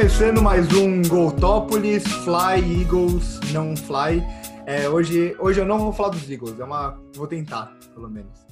[0.00, 4.22] começando mais um Goltópolis, Fly, Eagles, não Fly.
[4.64, 8.46] É, hoje, hoje eu não vou falar dos Eagles, é uma, vou tentar, pelo menos,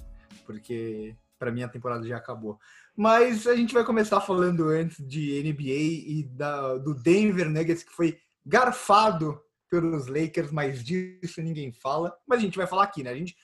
[0.45, 2.59] porque para mim a temporada já acabou.
[2.95, 7.93] Mas a gente vai começar falando antes de NBA e da, do Denver Nuggets, que
[7.93, 9.41] foi garfado
[9.71, 12.15] pelos Lakers, mas disso ninguém fala.
[12.27, 13.11] Mas a gente vai falar aqui, né?
[13.11, 13.35] A gente,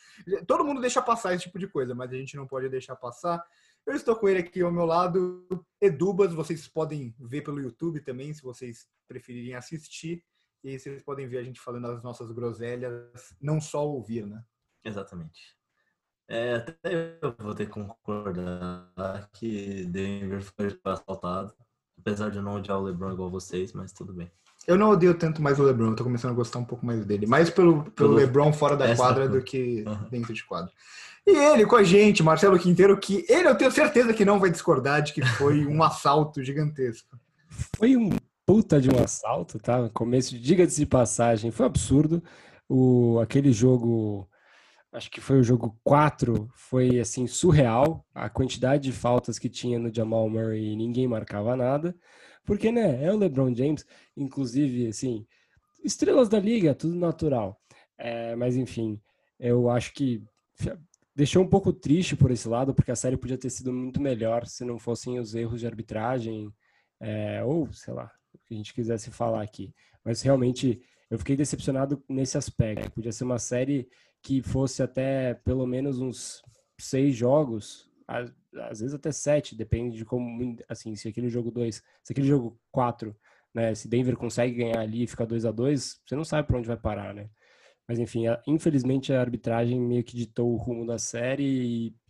[0.46, 3.42] todo mundo deixa passar esse tipo de coisa, mas a gente não pode deixar passar.
[3.86, 5.46] Eu estou com ele aqui ao meu lado,
[5.80, 6.32] Edubas.
[6.32, 10.24] Vocês podem ver pelo YouTube também, se vocês preferirem assistir.
[10.62, 14.42] E vocês podem ver a gente falando as nossas groselhas, não só ouvir, né?
[14.82, 15.54] Exatamente.
[16.26, 21.54] É, até eu vou ter que concordar que Denver foi assaltado.
[21.98, 24.30] Apesar de eu não odiar o LeBron igual vocês, mas tudo bem.
[24.66, 27.04] Eu não odeio tanto mais o LeBron, eu tô começando a gostar um pouco mais
[27.04, 27.26] dele.
[27.26, 30.72] Mais pelo, pelo, pelo LeBron fora da quadra do que dentro de quadra.
[31.26, 34.50] E ele com a gente, Marcelo Quinteiro, que ele eu tenho certeza que não vai
[34.50, 37.18] discordar de que foi um assalto gigantesco.
[37.76, 38.10] Foi um
[38.44, 39.88] puta de um assalto, tá?
[39.90, 42.22] Começo, diga-se de passagem, foi absurdo.
[42.68, 44.28] O, aquele jogo,
[44.92, 48.04] acho que foi o jogo 4, foi assim, surreal.
[48.14, 51.96] A quantidade de faltas que tinha no Jamal Murray e ninguém marcava nada.
[52.44, 55.26] Porque, né, é o LeBron James, inclusive, assim,
[55.82, 57.58] estrelas da liga, tudo natural.
[57.96, 59.00] É, mas, enfim,
[59.38, 60.22] eu acho que
[61.14, 64.46] deixou um pouco triste por esse lado, porque a série podia ter sido muito melhor
[64.46, 66.52] se não fossem os erros de arbitragem,
[67.00, 69.72] é, ou, sei lá, o que a gente quisesse falar aqui.
[70.04, 72.90] Mas, realmente, eu fiquei decepcionado nesse aspecto.
[72.90, 73.88] Podia ser uma série
[74.22, 76.42] que fosse até pelo menos uns
[76.78, 82.12] seis jogos, às vezes até sete, depende de como, assim, se aquele jogo 2, se
[82.12, 83.16] aquele jogo 4,
[83.52, 86.58] né, se Denver consegue ganhar ali e ficar 2 a 2 você não sabe para
[86.58, 87.30] onde vai parar, né?
[87.88, 91.44] Mas enfim, a, infelizmente a arbitragem meio que ditou o rumo da série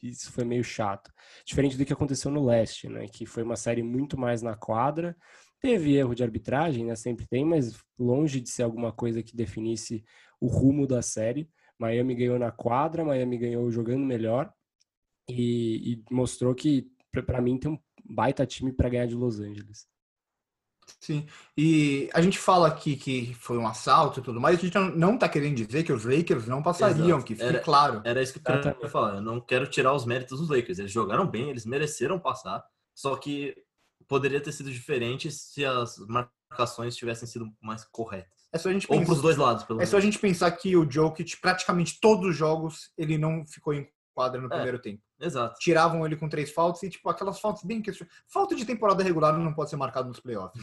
[0.03, 1.13] e isso foi meio chato.
[1.45, 5.17] Diferente do que aconteceu no leste, né, que foi uma série muito mais na quadra.
[5.61, 10.05] Teve erro de arbitragem, né, sempre tem, mas longe de ser alguma coisa que definisse
[10.41, 11.49] o rumo da série.
[11.79, 14.53] Miami ganhou na quadra, Miami ganhou jogando melhor
[15.29, 19.89] e, e mostrou que, para mim, tem um baita time para ganhar de Los Angeles.
[21.01, 24.79] Sim, e a gente fala aqui que foi um assalto e tudo mais, a gente
[24.97, 27.25] não está querendo dizer que os Lakers não passariam, Exato.
[27.25, 28.01] que fique era, claro.
[28.05, 30.93] Era isso que eu queria falar, eu não quero tirar os méritos dos Lakers, eles
[30.93, 32.65] jogaram bem, eles mereceram passar,
[32.95, 33.55] só que
[34.09, 38.49] poderia ter sido diferente se as marcações tivessem sido mais corretas.
[38.53, 39.91] É só a gente Ou para os dois lados, pelo É menos.
[39.91, 43.87] só a gente pensar que o Jokic, praticamente todos os jogos, ele não ficou em
[44.15, 45.03] quadra no é, primeiro tempo.
[45.21, 45.59] Exato.
[45.61, 48.23] Tiravam ele com três faltas e, tipo, aquelas faltas bem questionáveis.
[48.27, 50.63] Falta de temporada regular não pode ser marcado nos playoffs.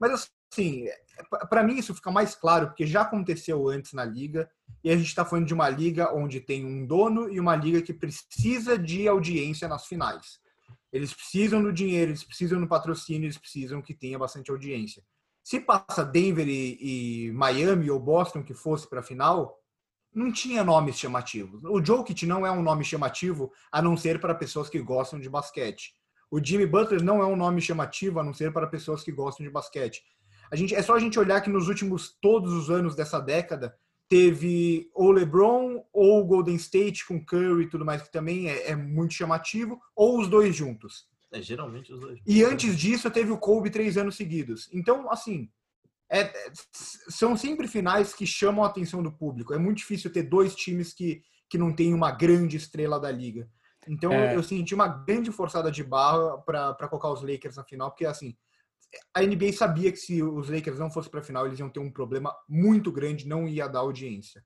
[0.00, 0.86] Mas, assim,
[1.48, 4.50] para mim isso fica mais claro, porque já aconteceu antes na liga,
[4.84, 7.82] e a gente está falando de uma liga onde tem um dono e uma liga
[7.82, 10.40] que precisa de audiência nas finais.
[10.92, 15.02] Eles precisam do dinheiro, eles precisam do patrocínio, eles precisam que tenha bastante audiência.
[15.42, 19.58] Se passa Denver e, e Miami ou Boston que fosse para a final,
[20.14, 21.62] não tinha nomes chamativos.
[21.64, 25.28] O Jokic não é um nome chamativo a não ser para pessoas que gostam de
[25.28, 25.94] basquete.
[26.30, 29.44] O Jimmy Butler não é um nome chamativo a não ser para pessoas que gostam
[29.44, 30.02] de basquete.
[30.50, 33.74] A gente, é só a gente olhar que nos últimos todos os anos dessa década
[34.08, 38.70] teve ou LeBron ou o Golden State com Curry e tudo mais que também é,
[38.70, 41.06] é muito chamativo ou os dois juntos.
[41.32, 42.20] É geralmente os dois.
[42.26, 44.68] E antes disso teve o Kobe três anos seguidos.
[44.72, 45.48] Então assim
[46.12, 46.32] é,
[47.08, 49.54] são sempre finais que chamam a atenção do público.
[49.54, 53.48] É muito difícil ter dois times que, que não tem uma grande estrela da liga.
[53.88, 54.36] Então é.
[54.36, 58.36] eu senti uma grande forçada de barra para colocar os Lakers na final, porque assim
[59.14, 61.80] a NBA sabia que se os Lakers não fossem para a final, eles iam ter
[61.80, 64.44] um problema muito grande, não ia dar audiência.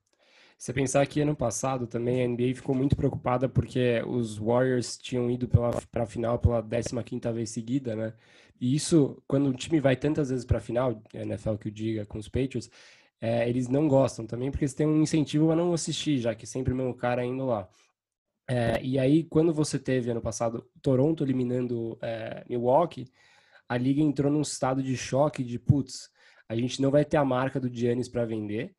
[0.57, 5.29] Você pensar que ano passado também a NBA ficou muito preocupada porque os Warriors tinham
[5.29, 8.13] ido para a final pela 15ª vez seguida, né?
[8.59, 11.71] E isso, quando o time vai tantas vezes para a final, a NFL que o
[11.71, 12.71] diga, com os Patriots,
[13.21, 16.45] é, eles não gostam também, porque eles têm um incentivo a não assistir, já que
[16.45, 17.69] é sempre o mesmo cara indo lá.
[18.49, 23.11] É, e aí, quando você teve ano passado Toronto eliminando é, Milwaukee,
[23.69, 26.09] a liga entrou num estado de choque de putz,
[26.49, 28.75] a gente não vai ter a marca do Giannis para vender,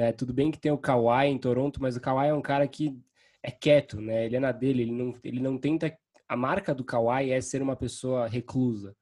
[0.00, 0.12] né?
[0.12, 2.98] Tudo bem que tem o Kawhi em Toronto, mas o Kawhi é um cara que
[3.42, 4.24] é quieto, né?
[4.24, 5.94] Ele é na dele, ele não, ele não tenta.
[6.26, 8.96] A marca do Kawhi é ser uma pessoa reclusa.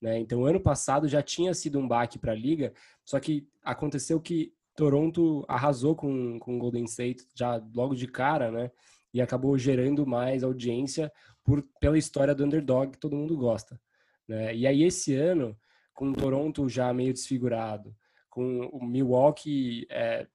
[0.00, 0.20] Né?
[0.20, 2.72] Então, ano passado já tinha sido um baque para a liga,
[3.04, 8.70] só que aconteceu que Toronto arrasou com o Golden State já logo de cara, né?
[9.12, 11.10] E acabou gerando mais audiência
[11.42, 13.80] por, pela história do underdog que todo mundo gosta.
[14.28, 14.54] Né?
[14.54, 15.58] E aí, esse ano,
[15.92, 17.92] com o Toronto já meio desfigurado,
[18.30, 20.28] com o Milwaukee, é,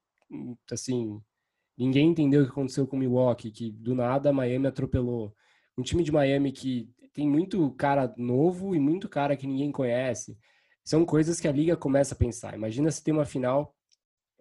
[0.71, 1.21] assim,
[1.77, 5.35] ninguém entendeu o que aconteceu com Milwaukee, que do nada Miami atropelou.
[5.77, 10.37] Um time de Miami que tem muito cara novo e muito cara que ninguém conhece.
[10.83, 12.55] são coisas que a liga começa a pensar.
[12.55, 13.75] Imagina se tem uma final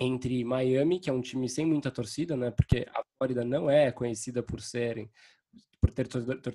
[0.00, 2.50] entre Miami, que é um time sem muita torcida, né?
[2.50, 5.10] Porque a Flórida não é conhecida por serem
[5.80, 6.08] por ter,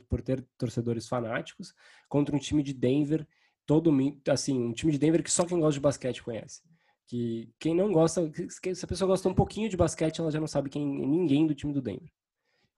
[0.09, 1.73] por ter torcedores fanáticos,
[2.09, 3.27] contra um time de Denver,
[3.65, 3.91] todo
[4.29, 6.61] assim, um time de Denver que só quem gosta de basquete conhece.
[7.07, 8.31] Que quem não gosta,
[8.73, 11.53] se a pessoa gosta um pouquinho de basquete, ela já não sabe quem ninguém do
[11.53, 12.11] time do Denver.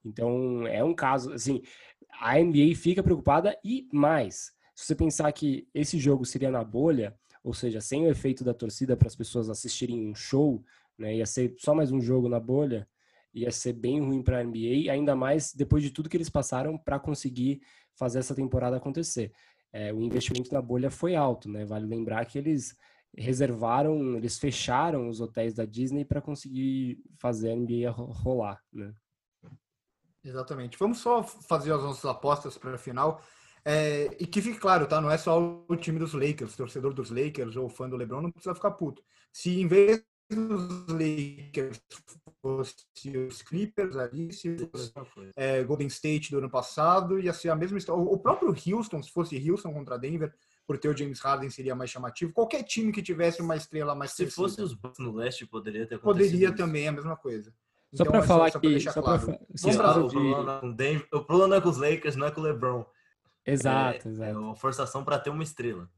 [0.03, 1.61] Então, é um caso, assim,
[2.19, 7.15] a NBA fica preocupada e mais, se você pensar que esse jogo seria na bolha,
[7.43, 10.63] ou seja, sem o efeito da torcida para as pessoas assistirem um show,
[10.97, 12.87] né, ia ser só mais um jogo na bolha,
[13.33, 16.77] ia ser bem ruim para a NBA, ainda mais depois de tudo que eles passaram
[16.77, 17.61] para conseguir
[17.95, 19.31] fazer essa temporada acontecer.
[19.73, 21.65] É, o investimento na bolha foi alto, né?
[21.65, 22.75] Vale lembrar que eles
[23.17, 28.93] reservaram, eles fecharam os hotéis da Disney para conseguir fazer a NBA rolar, né?
[30.23, 30.77] Exatamente.
[30.77, 33.21] Vamos só fazer as nossas apostas para a final.
[33.63, 34.99] É, e que fique claro, tá?
[34.99, 38.31] Não é só o time dos Lakers, torcedor dos Lakers ou fã do LeBron, não
[38.31, 39.03] precisa ficar puto.
[39.31, 41.81] Se em vez dos Lakers
[42.41, 44.93] fosse os Clippers ali, se fosse,
[45.35, 48.01] é, Golden State do ano passado, ia ser a mesma história.
[48.01, 50.33] O próprio Houston, se fosse Houston contra Denver,
[50.65, 52.33] por ter o James Harden seria mais chamativo.
[52.33, 55.95] Qualquer time que tivesse uma estrela mais Se fosse os Bucks no leste, poderia ter
[55.95, 56.31] acontecido.
[56.31, 57.53] Poderia também, a mesma coisa.
[57.93, 58.79] Só então, para é falar só, que.
[58.79, 59.25] Só claro.
[59.25, 62.31] pra, Vamos pra, o, problema com Denver, o problema é com os Lakers, não é
[62.31, 62.85] com o LeBron.
[63.45, 64.31] Exato, é, exato.
[64.31, 65.89] É uma forçação para ter uma estrela.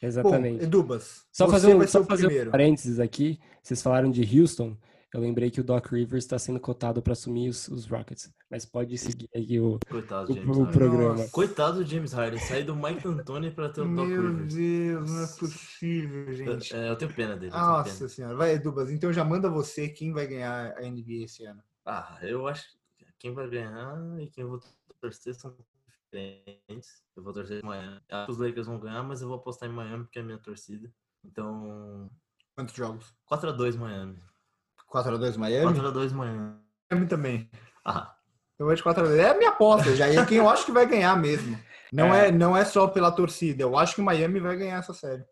[0.00, 0.58] Exatamente.
[0.58, 3.40] Bom, Edubas, só fazer, um, só fazer um parênteses aqui.
[3.62, 4.76] Vocês falaram de Houston.
[5.14, 8.34] Eu lembrei que o Doc Rivers está sendo cotado para assumir os, os, Rockets.
[8.50, 11.14] Mas pode seguir aí o, Coitado, o, o programa.
[11.14, 11.30] Nossa.
[11.30, 12.40] Coitado do James Harden.
[12.40, 14.54] Sair do Mike Antony para ter o Doc Meu Rivers.
[14.54, 16.74] Meu Deus, não é possível, gente.
[16.74, 17.52] Eu, é, eu tenho pena dele.
[17.52, 18.08] Nossa pena.
[18.08, 18.34] senhora.
[18.34, 18.90] Vai, Edubas.
[18.90, 21.62] Então já manda você quem vai ganhar a NBA esse ano.
[21.86, 22.68] Ah, eu acho
[22.98, 24.60] que quem vai ganhar e quem eu vou
[25.00, 25.56] torcer são
[25.92, 27.04] diferentes.
[27.14, 28.00] Eu vou torcer em Miami.
[28.10, 30.24] Acho que os Lakers vão ganhar, mas eu vou apostar em Miami porque é a
[30.24, 30.92] minha torcida.
[31.24, 32.10] Então.
[32.56, 33.14] Quantos jogos?
[33.30, 34.20] 4x2 Miami.
[34.94, 35.78] 4x2 Miami?
[35.78, 36.54] 4x2 Miami.
[36.90, 37.50] Miami também.
[37.84, 38.14] Ah.
[38.58, 39.16] Eu vou de 4x2.
[39.16, 40.08] É a minha aposta já.
[40.08, 41.58] E é quem eu acho que vai ganhar mesmo.
[41.92, 42.28] Não é.
[42.28, 43.62] é, não é só pela torcida.
[43.62, 45.24] Eu acho que o Miami vai ganhar essa série.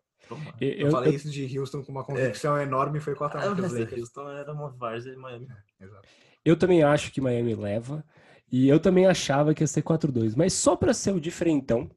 [0.59, 1.15] Eu, eu, falei eu...
[1.15, 2.63] isso de Houston com uma convicção é.
[2.63, 5.47] enorme e foi 4x1 ah, Houston era uma várzea e Miami.
[5.79, 6.07] É, exato.
[6.43, 8.03] Eu também acho que Miami leva.
[8.53, 11.89] E eu também achava que ia ser 4-2, mas só para ser o diferentão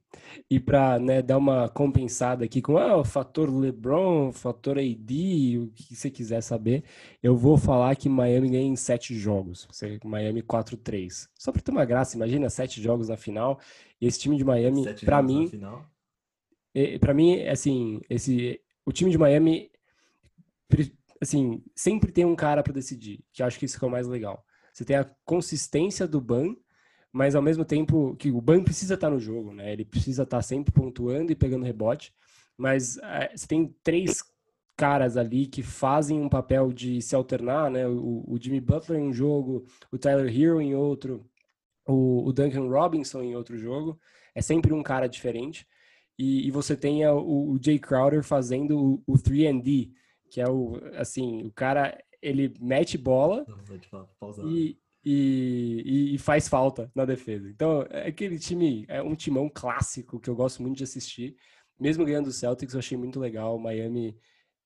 [0.51, 5.59] e para né, dar uma compensada aqui com ah, o fator LeBron, o fator AD,
[5.59, 6.83] o que você quiser saber,
[7.23, 9.69] eu vou falar que Miami ganha em 7 jogos,
[10.03, 11.29] Miami 4-3.
[11.35, 13.61] Só para ter uma graça, imagina 7 jogos na final.
[14.01, 15.51] E esse time de Miami, para mim,
[16.99, 19.71] para mim, assim, esse o time de Miami
[21.21, 24.43] assim, sempre tem um cara para decidir, que acho que isso é o mais legal.
[24.77, 26.55] Você tem a consistência do Ban,
[27.11, 29.73] mas ao mesmo tempo que o Ban precisa estar no jogo, né?
[29.73, 32.13] Ele precisa estar sempre pontuando e pegando rebote,
[32.59, 34.23] mas é, você tem três
[34.77, 37.89] caras ali que fazem um papel de se alternar, né?
[37.89, 41.27] O, o Jimmy Butler em um jogo, o Tyler Hero em outro,
[41.87, 43.99] o, o, Duncan Robinson em outro jogo.
[44.35, 45.67] É sempre um cara diferente.
[46.19, 49.91] E, e você tem o, o Jay Crowder fazendo o, o 3D,
[50.31, 53.47] que é o assim, o cara ele mete bola
[54.45, 57.49] e, e, e, faz falta na defesa.
[57.49, 61.37] Então, é aquele time, é um timão clássico que eu gosto muito de assistir.
[61.79, 63.59] Mesmo ganhando o Celtics, eu achei muito legal.
[63.59, 64.17] Miami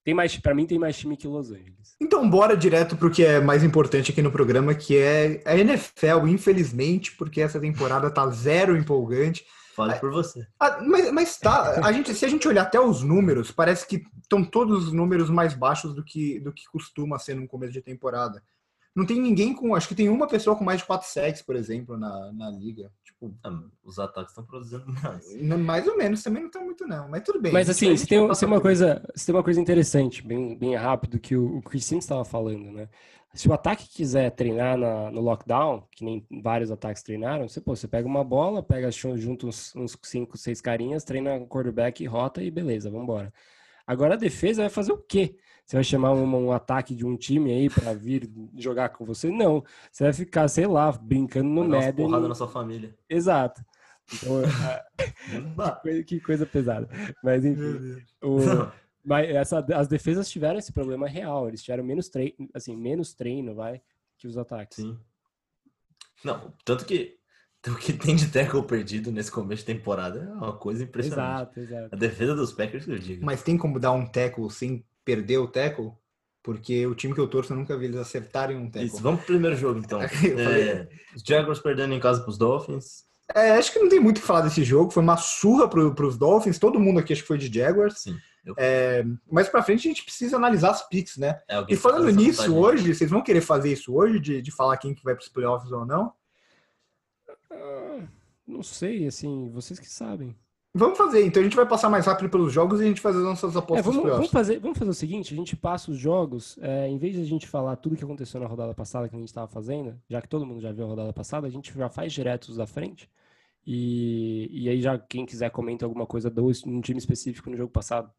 [0.03, 1.95] tem mais, para mim tem mais time que Los Angeles.
[2.01, 6.27] Então, bora direto pro que é mais importante aqui no programa, que é a NFL,
[6.27, 9.45] infelizmente, porque essa temporada tá zero empolgante.
[9.75, 10.47] Fale por você.
[10.59, 14.05] Ah, mas, mas tá, a gente, se a gente olhar até os números, parece que
[14.21, 17.81] estão todos os números mais baixos do que, do que costuma ser no começo de
[17.81, 18.43] temporada.
[18.95, 19.75] Não tem ninguém com.
[19.75, 22.91] Acho que tem uma pessoa com mais de 4 sacks, por exemplo, na, na liga.
[23.05, 25.25] Tipo, ah, os ataques estão produzindo mais.
[25.61, 27.09] Mais ou menos, também não estão muito, não.
[27.09, 27.53] Mas tudo bem.
[27.53, 30.75] Mas assim, se tem, se tem uma coisa, se tem uma coisa interessante, bem, bem
[30.75, 32.89] rápido, que o, o Chris Sims estava falando, né?
[33.33, 37.77] Se o ataque quiser treinar na, no lockdown, que nem vários ataques treinaram, você, pô,
[37.77, 42.43] você pega uma bola, pega junto uns, uns cinco, seis carinhas, treina o quarterback, rota
[42.43, 43.33] e beleza, vamos embora.
[43.87, 45.37] Agora a defesa vai fazer o quê?
[45.71, 49.31] Você vai chamar um, um ataque de um time aí para vir jogar com você?
[49.31, 49.63] Não.
[49.89, 52.07] Você vai ficar, sei lá, brincando no Madden.
[52.07, 52.93] porrada na sua família.
[53.09, 53.65] Exato.
[54.13, 54.43] Então,
[55.79, 56.89] que, coisa, que, coisa, pesada.
[57.23, 58.03] Mas enfim.
[58.21, 58.39] O,
[59.07, 61.47] mas essa, as defesas tiveram esse problema real.
[61.47, 63.81] Eles tiveram menos treino, assim, menos treino, vai,
[64.19, 64.79] que os ataques.
[64.79, 64.99] Sim.
[66.25, 67.17] Não, tanto que
[67.69, 71.61] o que tem de tackle perdido nesse começo de temporada é uma coisa impressionante.
[71.61, 71.95] Exato, exato.
[71.95, 73.25] A defesa dos Packers, eu digo.
[73.25, 75.93] Mas tem como dar um tackle sem perder o tackle?
[76.43, 78.87] Porque o time que eu torço, eu nunca vi eles acertarem um tackle.
[78.87, 80.01] Isso, vamos pro primeiro jogo, então.
[80.03, 83.05] é, os Jaguars perdendo em casa pros Dolphins.
[83.35, 84.91] É, acho que não tem muito o que falar desse jogo.
[84.91, 86.59] Foi uma surra pro, pros Dolphins.
[86.59, 87.99] Todo mundo aqui acho que foi de Jaguars.
[88.01, 88.17] Sim.
[88.45, 91.41] Eu- É, mais pra frente a gente precisa analisar as picks, né?
[91.47, 94.95] É, E falando nisso, hoje, vocês vão querer fazer isso hoje, de, de falar quem
[94.95, 96.13] que vai pros playoffs ou não?
[97.53, 98.07] Ah,
[98.47, 100.35] não sei, assim, vocês que sabem.
[100.73, 103.17] Vamos fazer, então a gente vai passar mais rápido pelos jogos e a gente faz
[103.17, 104.31] as nossas É, apostas vamos, nos vamos playoffs.
[104.31, 107.25] fazer, vamos fazer o seguinte, a gente passa os jogos, é, em vez de a
[107.25, 110.29] gente falar tudo que aconteceu na rodada passada que a gente estava fazendo, já que
[110.29, 113.11] todo mundo já viu a rodada passada, a gente já faz direto os da frente.
[113.67, 117.71] E, e aí já quem quiser comenta alguma coisa do um time específico no jogo
[117.73, 118.11] passado.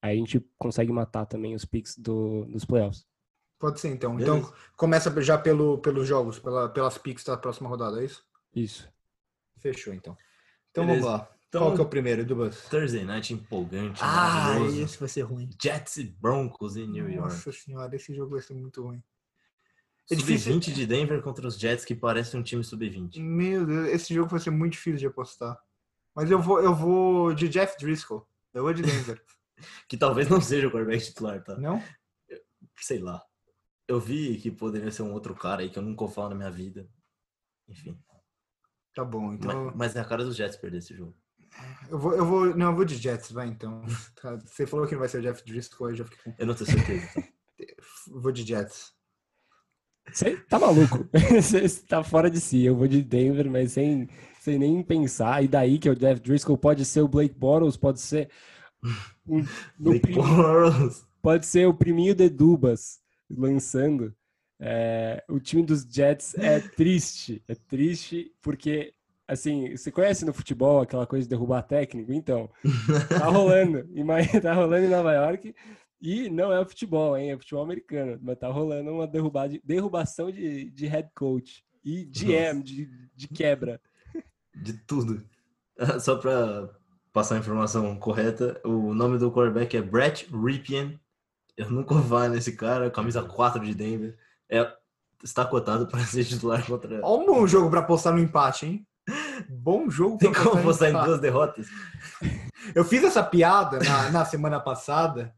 [0.00, 3.06] Aí a gente consegue matar também os picks do, dos playoffs.
[3.58, 4.16] Pode ser, então.
[4.16, 4.38] Beleza.
[4.38, 8.24] Então, começa já pelo, pelos jogos, pela, pelas picks da próxima rodada, é isso?
[8.54, 8.88] Isso.
[9.58, 10.16] Fechou, então.
[10.70, 11.04] Então Beleza.
[11.06, 11.35] vamos lá.
[11.56, 12.24] Então, Qual que é o primeiro?
[12.70, 15.50] Thursday Night empolgante, Ah, esse vai ser ruim.
[15.60, 17.32] Jets e Broncos em New York.
[17.34, 19.02] Nossa senhora, esse jogo vai ser muito ruim.
[20.10, 23.18] É difícil- Sub-20 de Denver contra os Jets, que parece um time sub-20.
[23.20, 25.58] Meu Deus, esse jogo vai ser muito difícil de apostar.
[26.14, 28.26] Mas eu vou, eu vou de Jeff Driscoll.
[28.54, 29.22] Eu vou de Denver.
[29.88, 31.56] Que talvez não seja o quarterback titular, tá?
[31.56, 31.82] não?
[32.78, 33.24] Sei lá.
[33.88, 36.50] Eu vi que poderia ser um outro cara aí que eu nunca falar na minha
[36.50, 36.86] vida.
[37.66, 37.98] Enfim.
[38.94, 39.66] Tá bom, então.
[39.66, 41.16] Mas, mas é a cara dos Jets perder esse jogo.
[41.88, 42.56] Eu vou, eu vou.
[42.56, 43.82] Não, eu vou de Jets, vai então.
[44.20, 46.34] Tá, Você falou que não vai ser o Jeff Driscoll, eu já fiquei com.
[46.38, 47.08] Eu não tenho certeza.
[47.58, 47.66] Eu
[48.20, 48.92] Vou de Jets.
[50.12, 51.08] Você tá maluco?
[51.40, 52.62] Você tá fora de si.
[52.64, 54.08] Eu vou de Denver, mas sem,
[54.40, 55.42] sem nem pensar.
[55.42, 58.30] E daí que o Jeff Driscoll pode ser o Blake Bortles, pode ser
[59.26, 59.40] um-
[59.78, 61.04] no Blake prim- Bortles.
[61.20, 64.14] pode ser o priminho de Dubas lançando.
[64.60, 67.42] É, o time dos Jets é triste.
[67.48, 68.92] É triste porque,
[69.26, 72.12] assim, você conhece no futebol aquela coisa de derrubar técnico?
[72.12, 72.50] Então,
[73.08, 73.86] tá rolando.
[74.42, 75.54] Tá rolando em Nova York.
[76.00, 77.32] E não é futebol, hein?
[77.32, 78.18] É futebol americano.
[78.22, 81.64] Mas tá rolando uma derrubada, derrubação de, de head coach.
[81.84, 83.80] E GM, de, de quebra.
[84.54, 85.22] De tudo.
[86.00, 86.68] Só pra
[87.12, 91.00] passar a informação correta, o nome do quarterback é Brett Ripien.
[91.56, 94.18] Eu nunca vou nesse cara, camisa 4 de Denver.
[94.50, 94.70] É,
[95.24, 97.00] está cotado para ser titular contra.
[97.02, 98.86] Ó, um bom jogo pra apostar no empate, hein?
[99.48, 101.66] Bom jogo Tem como postar em duas derrotas?
[102.74, 105.34] Eu fiz essa piada na, na semana passada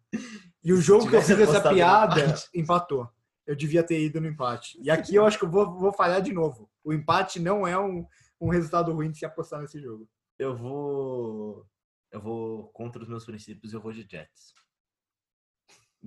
[0.63, 3.09] e o jogo que eu fiz essa piada empatou.
[3.47, 4.79] Eu devia ter ido no empate.
[4.83, 6.71] E aqui eu acho que eu vou, vou falhar de novo.
[6.85, 8.07] O empate não é um,
[8.41, 10.09] um resultado ruim de se apostar nesse jogo.
[10.39, 11.67] Eu vou.
[12.11, 14.55] Eu vou contra os meus princípios, eu vou de Jets.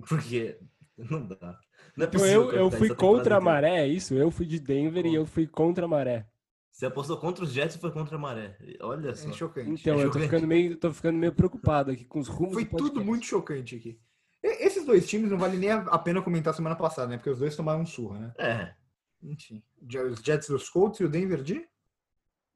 [0.08, 0.58] Porque
[0.96, 1.58] não dá.
[1.96, 4.14] Não é Então possível eu, eu fui contra a maré, é isso?
[4.14, 6.26] Eu fui de Denver e eu fui contra a maré.
[6.72, 8.56] Você apostou contra os Jets e foi contra a maré.
[8.80, 9.28] Olha só.
[9.28, 9.70] É chocante.
[9.80, 10.24] Então, eu tô chocante.
[10.24, 14.00] ficando meio, tô ficando meio preocupado aqui com os rumos Foi tudo muito chocante aqui.
[14.42, 17.18] E- Esses dois times não vale nem a pena comentar semana passada, né?
[17.18, 18.34] Porque os dois tomaram um surra, né?
[18.38, 18.74] É.
[19.22, 19.62] Enfim.
[20.10, 21.64] Os Jets dos Colts e o Denver de?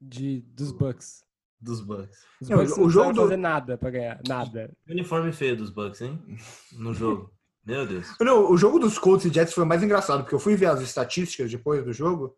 [0.01, 1.25] de dos Bucks.
[1.61, 2.19] Dos Bucks.
[2.41, 4.71] Os Não, Bucks o não jogo do- fazer nada pra ganhar, nada.
[4.89, 6.21] Uniforme feio dos Bucks, hein?
[6.73, 7.33] No jogo.
[7.65, 8.15] Meu Deus.
[8.21, 10.81] Não, o jogo dos Colts e Jets foi mais engraçado, porque eu fui ver as
[10.81, 12.37] estatísticas depois do jogo,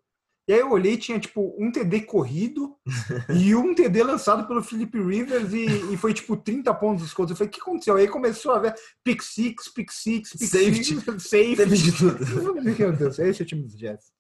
[0.49, 2.75] e aí eu olhei e tinha, tipo, um TD corrido
[3.38, 7.33] e um TD lançado pelo Philip Rivers e, e foi, tipo, 30 pontos dos Colts.
[7.33, 7.97] Eu falei, o que aconteceu?
[7.97, 8.75] Aí começou a ver
[9.05, 10.85] pick six, pick six, pick Safety.
[10.85, 11.57] six, safety.
[11.57, 12.62] Teve de tudo.
[12.62, 14.11] Meu Deus, esse é o time dos Jets.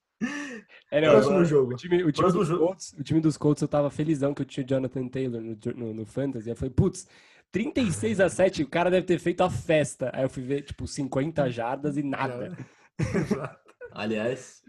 [0.90, 1.72] É, não, Próximo agora, jogo.
[1.72, 2.58] O time, o, time jogo.
[2.58, 5.56] Colts, o time dos Colts, eu tava felizão que eu tinha o Jonathan Taylor no,
[5.74, 6.50] no, no Fantasy.
[6.50, 7.06] Aí eu falei, putz,
[7.50, 10.10] 36 a 7, o cara deve ter feito a festa.
[10.12, 12.54] Aí eu fui ver, tipo, 50 jardas e nada.
[13.92, 14.62] Aliás,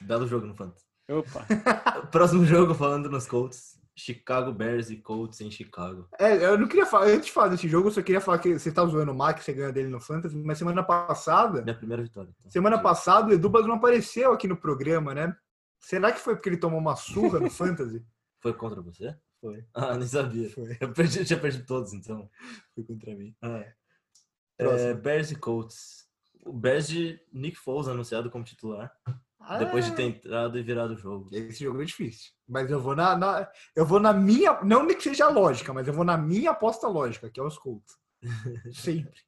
[0.00, 0.84] belo jogo no Fantasy.
[1.08, 1.46] Opa.
[2.10, 3.76] Próximo jogo falando nos Colts.
[3.98, 6.06] Chicago Bears e Colts em Chicago.
[6.18, 8.58] É, eu não queria falar, antes de falar desse jogo, eu só queria falar que
[8.58, 12.02] você tá zoando o Max, você ganha dele no Fantasy, mas semana passada, Minha primeira
[12.02, 12.30] vitória.
[12.38, 12.50] então.
[12.50, 15.34] semana passada o Edubas não apareceu aqui no programa, né?
[15.80, 18.04] Será que foi porque ele tomou uma surra no Fantasy?
[18.42, 19.16] Foi contra você?
[19.40, 19.64] Foi.
[19.72, 20.50] Ah, nem sabia.
[20.50, 20.76] Foi.
[20.78, 22.28] Eu, perdi, eu tinha perdido todos, então.
[22.74, 23.34] Foi contra mim.
[23.40, 23.64] Ah.
[24.58, 24.90] Próximo.
[24.90, 26.06] É, Bears e Colts.
[26.44, 28.92] O Bears de Nick Foles anunciado como titular.
[29.58, 31.28] Depois de ter entrado e virado o jogo.
[31.32, 32.32] Esse jogo é difícil.
[32.48, 35.94] Mas eu vou na, na- eu vou na minha, não que seja lógica, mas eu
[35.94, 37.96] vou na minha aposta lógica, que é os Colts.
[38.72, 39.20] Sempre.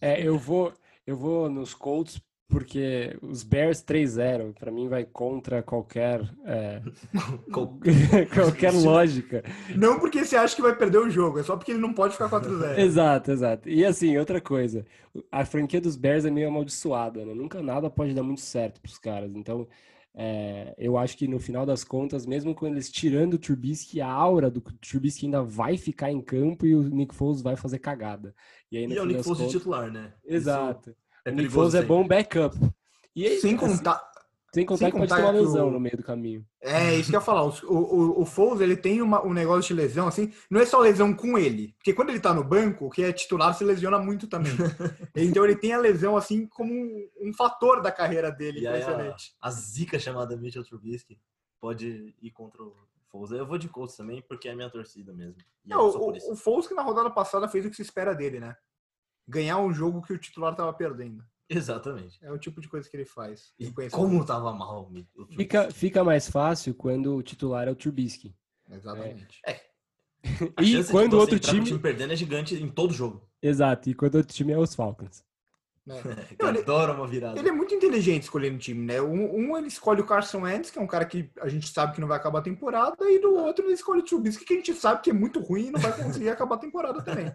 [0.00, 0.72] É, eu vou,
[1.06, 2.20] eu vou nos Colts
[2.52, 6.82] porque os Bears 3-0, pra mim vai contra qualquer, é,
[8.34, 9.42] qualquer lógica.
[9.74, 12.12] Não porque você acha que vai perder o jogo, é só porque ele não pode
[12.12, 12.78] ficar 4-0.
[12.78, 13.68] Exato, exato.
[13.68, 14.84] E assim, outra coisa,
[15.30, 17.34] a franquia dos Bears é meio amaldiçoada, né?
[17.34, 19.34] Nunca nada pode dar muito certo pros caras.
[19.34, 19.66] Então,
[20.14, 24.08] é, eu acho que no final das contas, mesmo com eles tirando o Trubisky, a
[24.08, 28.34] aura do Trubisky ainda vai ficar em campo e o Nick Foles vai fazer cagada.
[28.70, 30.12] E aí, E é o Nick Foles de contas- titular, né?
[30.24, 30.90] Exato.
[30.90, 32.56] Isso é perigoso Foles é bom backup.
[33.14, 34.12] E aí, Sem assim, contar.
[34.54, 36.44] Sem contar Sem que pode contar ter uma lesão o- no meio do caminho.
[36.60, 37.42] É, isso que eu ia falar.
[37.44, 40.78] O, o, o Foles, ele tem uma- um negócio de lesão, assim, não é só
[40.78, 41.72] lesão com ele.
[41.78, 44.52] Porque quando ele tá no banco, o que é titular se lesiona muito também.
[45.16, 48.82] então ele tem a lesão, assim, como um, um fator da carreira dele, E aí
[48.82, 51.18] a, a zica chamada Mitchell Trubisky
[51.58, 52.74] pode ir contra o
[53.10, 53.30] Foles.
[53.30, 55.36] Eu vou de Colts também, porque é a minha torcida mesmo.
[55.64, 58.14] E Não, é o, o Foles que na rodada passada fez o que se espera
[58.14, 58.54] dele, né?
[59.28, 61.24] Ganhar um jogo que o titular tava perdendo.
[61.48, 62.18] Exatamente.
[62.22, 63.52] É o tipo de coisa que ele faz.
[63.58, 64.90] E como tava mal.
[65.36, 68.34] Fica, fica mais fácil quando o titular é o Trubisky.
[68.70, 69.40] Exatamente.
[70.56, 71.66] A E chance de quando você o outro o time...
[71.66, 73.28] time perdendo é gigante em todo jogo.
[73.42, 75.24] Exato, e quando o outro time é os Falcons.
[75.84, 76.00] né?
[76.38, 77.38] Eu ele- adoro uma virada.
[77.40, 79.02] Ele é muito inteligente escolhendo time, né?
[79.02, 81.94] Um, um ele escolhe o Carson Wentz, que é um cara que a gente sabe
[81.94, 84.56] que não vai acabar a temporada, e do outro ele escolhe o Trubisky, que a
[84.58, 87.32] gente sabe que é muito ruim e não vai conseguir acabar a temporada também.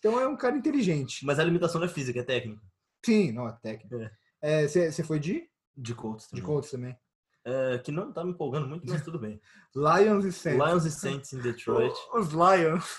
[0.00, 1.24] Então é um cara inteligente.
[1.24, 2.60] Mas a limitação não é física, é técnica.
[3.04, 3.96] Sim, não é técnico.
[4.42, 4.66] É.
[4.66, 5.48] Você foi de?
[5.76, 6.44] De Colts De também.
[6.44, 6.96] Colts também.
[7.44, 9.40] É, que não tá me empolgando muito, mas tudo bem.
[9.74, 10.66] Lions e Saints.
[10.66, 11.94] Lions e Saints em Detroit.
[12.14, 12.98] Os Lions.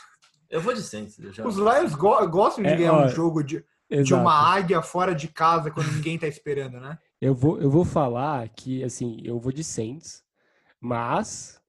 [0.49, 1.17] Eu vou de Saints.
[1.19, 1.45] Eu já...
[1.45, 3.63] Os Lions go- gostam de É, ganhar ó, um jogo de,
[4.03, 6.97] de uma águia fora de casa quando ninguém tá esperando, né?
[7.21, 10.23] Eu vou, eu vou falar que, assim, eu vou de Saints,
[10.79, 11.60] mas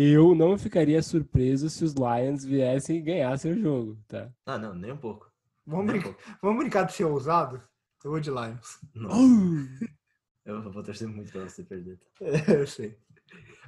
[0.00, 4.30] eu não ficaria surpreso se os Lions viessem e ganhassem o jogo, tá?
[4.46, 5.30] Ah, não, nem um pouco.
[5.66, 6.38] Vamos, Nem um brincar, pouco.
[6.42, 7.62] vamos brincar de ser ousado?
[8.04, 8.78] Eu vou de Lions.
[10.44, 11.98] Eu vou torcer muito pra você perder.
[12.48, 12.96] eu sei.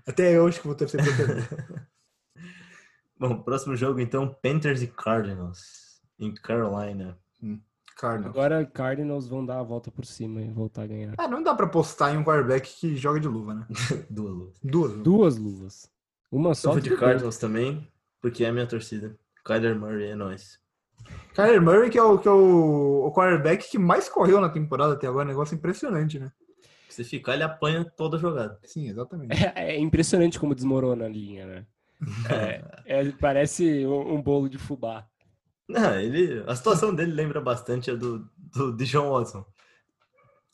[0.07, 1.89] Até eu acho que vou torcer pra perder.
[3.21, 7.19] Bom, próximo jogo então, Panthers e Cardinals em Carolina.
[7.99, 8.35] Cardinals.
[8.35, 11.15] Agora Cardinals vão dar a volta por cima e voltar a ganhar.
[11.19, 13.67] Ah, não dá pra postar em um quarterback que joga de luva, né?
[14.09, 14.57] Duas luvas.
[14.63, 14.91] Duas.
[14.93, 15.03] luvas.
[15.05, 15.93] Duas luvas.
[16.31, 16.97] Uma só Eu vou de.
[16.97, 17.89] Cardinals também,
[18.21, 19.17] porque é a minha torcida.
[19.45, 20.61] Kyler Murray é nóis.
[21.35, 24.95] Kyler Murray, que é, o, que é o, o quarterback que mais correu na temporada
[24.95, 25.25] até agora.
[25.25, 26.31] Negócio impressionante, né?
[26.88, 28.59] Se ficar, ele apanha toda a jogada.
[28.64, 29.33] Sim, exatamente.
[29.33, 31.66] É, é impressionante como desmorona a linha, né?
[32.29, 32.62] É,
[33.01, 35.07] é- parece um, um bolo de fubá.
[35.69, 39.45] Não, ele, a situação dele lembra bastante a do, do Deshaun Watson.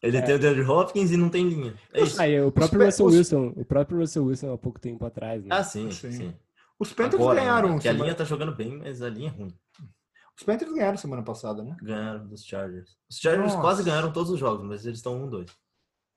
[0.03, 0.23] Ele É.
[0.23, 1.75] tem o DeAndre Hopkins e não tem linha.
[1.93, 2.21] É isso.
[2.21, 5.43] Aí, o próprio pe- Russell os- Wilson, o próprio Russell Wilson há pouco tempo atrás,
[5.43, 5.49] né?
[5.51, 6.13] Ah, sim, Sim.
[6.13, 6.35] sim.
[6.79, 7.69] Os Panthers Agora, ganharam.
[7.71, 7.79] né?
[7.81, 9.49] Que a semana- linha tá jogando bem, mas a linha é ruim.
[10.39, 11.75] Os Panthers ganharam semana passada, né?
[11.83, 12.97] Ganharam dos Chargers.
[13.11, 13.61] Os Chargers Nossa.
[13.63, 15.51] quase ganharam todos os jogos, mas eles estão 1-2.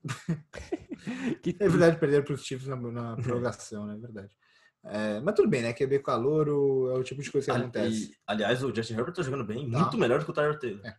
[1.42, 3.94] Que É verdade, perderam para os Chiefs na, na prorrogação, né?
[3.94, 4.34] É verdade.
[4.84, 5.72] É, mas tudo bem, né?
[5.72, 8.10] QB calouro é o tipo de coisa que Ali- acontece.
[8.10, 9.78] e, aliás, o Justin Herbert tá jogando bem, Tá.
[9.78, 10.80] muito melhor do que o Tyler Taylor.
[10.86, 10.94] É.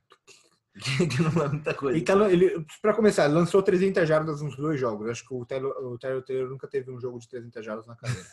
[1.09, 1.97] que não é muita coisa.
[1.97, 5.09] Ele, tá, ele, pra começar, ele lançou 300 jardas nos dois jogos.
[5.09, 5.71] Acho que o Tyler,
[6.25, 8.25] Taylor nunca teve um jogo de 300 jardas na carreira.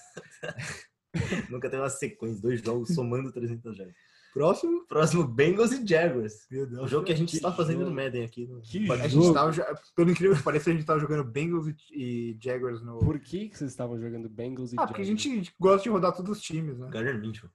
[1.51, 3.95] Nunca teve uma sequência, dois jogos somando 300 jardas.
[4.33, 4.87] Próximo.
[4.87, 6.47] Próximo, Bengals e Jaguars.
[6.51, 6.83] Meu Deus.
[6.83, 7.91] O jogo que a gente Que está fazendo jogo.
[7.91, 8.47] no Madden aqui.
[8.47, 8.61] No...
[8.61, 9.25] Que A jogo.
[9.25, 12.99] gente tava, pelo incrível que pareça, a gente tava jogando Bengals e, e Jaguars no.
[12.99, 15.23] Por que, que vocês estavam jogando Bengals e Ah, porque a Jaguars?
[15.23, 16.89] gente gosta de rodar todos os times, né?
[16.91, 17.49] Gardner Minshew.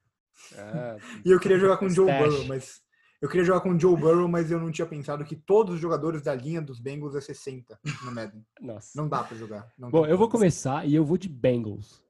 [0.58, 2.10] Ah, E eu queria jogar com o Joe.
[2.12, 2.82] Burrow, mas.
[3.24, 5.80] Eu queria jogar com o Joe Burrow, mas eu não tinha pensado que todos os
[5.80, 8.44] jogadores da linha dos Bengals é 60 no Madden.
[8.60, 8.90] nossa.
[8.94, 9.66] Não dá pra jogar.
[9.78, 12.04] Não Bom, eu vou começar e eu vou de Bengals.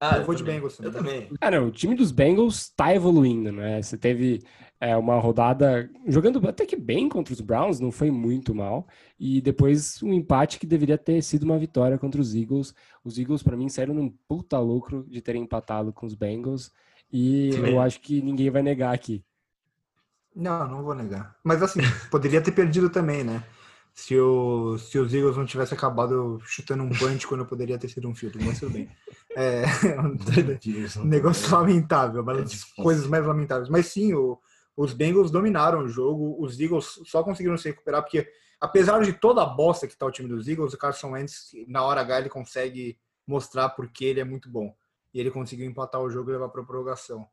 [0.00, 0.54] Ah, Eu vou de também.
[0.54, 1.22] Bengals Eu também.
[1.22, 1.38] também.
[1.40, 3.82] Ah, não, o time dos Bengals tá evoluindo, né?
[3.82, 4.38] Você teve
[4.80, 8.86] é, uma rodada jogando até que bem contra os Browns, não foi muito mal.
[9.18, 12.72] E depois um empate que deveria ter sido uma vitória contra os Eagles.
[13.04, 16.70] Os Eagles, pra mim, saíram num puta lucro de terem empatado com os Bengals.
[17.12, 17.72] E Também.
[17.72, 19.24] eu acho que ninguém vai negar aqui.
[20.40, 21.36] Não, não vou negar.
[21.44, 23.44] Mas assim, poderia ter perdido também, né?
[23.92, 28.08] Se, o, se os Eagles não tivessem acabado chutando um punch quando poderia ter sido
[28.08, 28.88] um goal, mas tudo bem.
[29.36, 29.64] É,
[30.98, 32.82] um negócio lamentável, uma É das difícil.
[32.82, 33.68] coisas mais lamentáveis.
[33.68, 34.38] Mas sim, o-
[34.76, 38.26] os Bengals dominaram o jogo, os Eagles só conseguiram se recuperar, porque
[38.58, 41.82] apesar de toda a bosta que tá o time dos Eagles, o Carson Wentz, na
[41.82, 44.74] hora H, ele consegue mostrar porque ele é muito bom.
[45.12, 47.26] E ele conseguiu empatar o jogo e levar para prorrogação.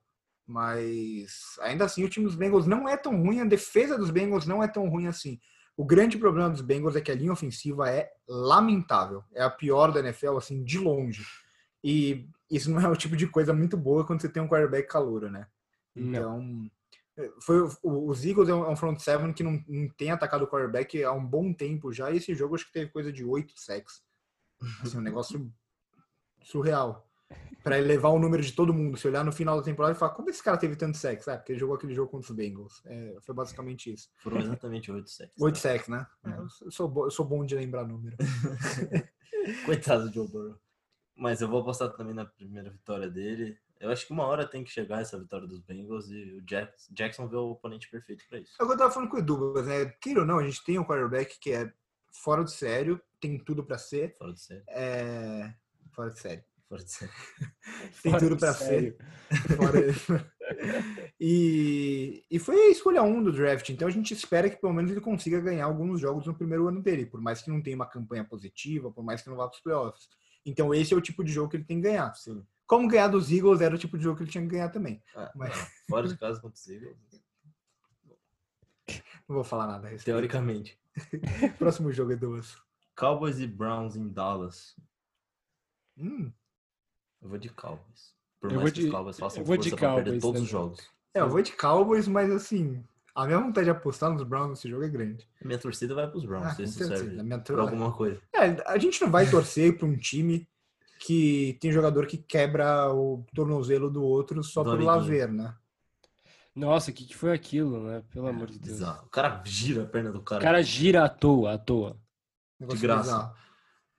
[0.48, 4.46] Mas ainda assim, o time dos Bengals não é tão ruim, a defesa dos Bengals
[4.46, 5.40] não é tão ruim assim.
[5.76, 9.24] O grande problema dos Bengals é que a linha ofensiva é lamentável.
[9.34, 11.24] É a pior da NFL, assim, de longe.
[11.84, 14.88] E isso não é o tipo de coisa muito boa quando você tem um quarterback
[14.88, 15.46] calouro, né?
[15.96, 16.70] Então,
[17.42, 20.48] foi, os Eagles é um, é um front seven que não, não tem atacado o
[20.48, 22.10] quarterback há um bom tempo já.
[22.12, 24.02] E esse jogo acho que teve coisa de oito sacks.
[24.82, 25.52] Assim, um negócio
[26.44, 27.07] surreal.
[27.64, 28.96] Pra elevar o número de todo mundo.
[28.98, 31.28] Se olhar no final da temporada e falar, como esse cara teve tanto sacks?
[31.28, 32.82] É, porque ele jogou aquele jogo contra os Bengals.
[32.86, 34.10] É, foi basicamente isso.
[34.20, 35.42] Foram exatamente 8 sacks.
[35.42, 36.08] Oito sacks, né?
[36.24, 36.48] É, Uhum.
[36.62, 38.16] eu, sou eu sou bom de lembrar número.
[39.66, 40.56] Coitado do Joe Burrow.
[41.16, 43.58] Mas eu vou apostar também na primeira vitória dele.
[43.80, 46.94] Eu acho que uma hora tem que chegar essa vitória dos Bengals e o Jackson,
[46.94, 48.54] Jackson vê o oponente perfeito pra isso.
[48.60, 49.86] É eu tava falando com o Edu, né?
[50.02, 51.72] Queira ou não, a gente tem um quarterback que é
[52.12, 54.16] fora de sério, tem tudo pra ser.
[54.18, 54.64] Fora de série.
[54.70, 55.54] É...
[55.92, 56.44] Fora de sério.
[56.86, 57.12] Série.
[58.04, 58.96] Tem Fora tudo sério.
[58.98, 60.32] ser.
[61.20, 64.92] E, e foi a escolha 1 do draft, então a gente espera que pelo menos
[64.92, 67.86] ele consiga ganhar alguns jogos no primeiro ano dele, por mais que não tenha uma
[67.86, 70.08] campanha positiva, por mais que não vá para os playoffs.
[70.46, 72.14] Então esse é o tipo de jogo que ele tem que ganhar.
[72.16, 72.46] Sim.
[72.66, 75.02] Como ganhar dos Eagles era o tipo de jogo que ele tinha que ganhar também.
[75.16, 75.70] Ah, Mas-.
[75.90, 76.98] Fora de casa contra os Eagles.
[79.28, 79.90] Não vou falar nada.
[79.98, 80.80] Teoricamente.
[81.60, 82.40] Próximo jogo, Edu.
[82.96, 84.76] Cowboys e Browns em Dallas.
[85.98, 86.32] Hum,
[87.22, 88.16] Eu vou de Cowboys.
[88.40, 90.04] Por Eu mais vou que de- os Cowboys façam eu vou de força pra perder
[90.12, 90.64] Cowboys todos os também.
[90.68, 90.90] jogos.
[91.14, 92.84] é, eu vou de Cowboys, mas assim,
[93.16, 95.28] a minha vontade de apostar nos Browns nesse jogo é grande.
[95.44, 98.22] Minha torcida vai pros Browns, Ah, se isso serve A minha tor- alguma coisa.
[98.34, 100.48] É, a gente não vai torcer para um time
[101.00, 104.96] que tem jogador que quebra o tornozelo do outro só Do por amiguinho.
[104.96, 105.56] lazer, né?
[106.56, 108.04] Nossa, o que, que foi aquilo, né?
[108.12, 108.78] Pelo amor de Deus.
[108.80, 109.06] Bizarro.
[109.06, 110.42] O cara gira a perna do O cara.
[110.42, 111.96] cara gira à toa, à toa.
[112.60, 113.02] Negócio graça.
[113.04, 113.36] bizarro.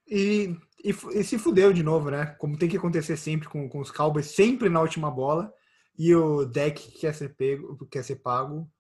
[0.09, 2.26] E, e, e se fudeu de novo, né?
[2.38, 5.52] Como tem que acontecer sempre com, com os Cowboys, sempre na última bola.
[5.98, 8.70] E o deck quer ser, pego, quer ser pago.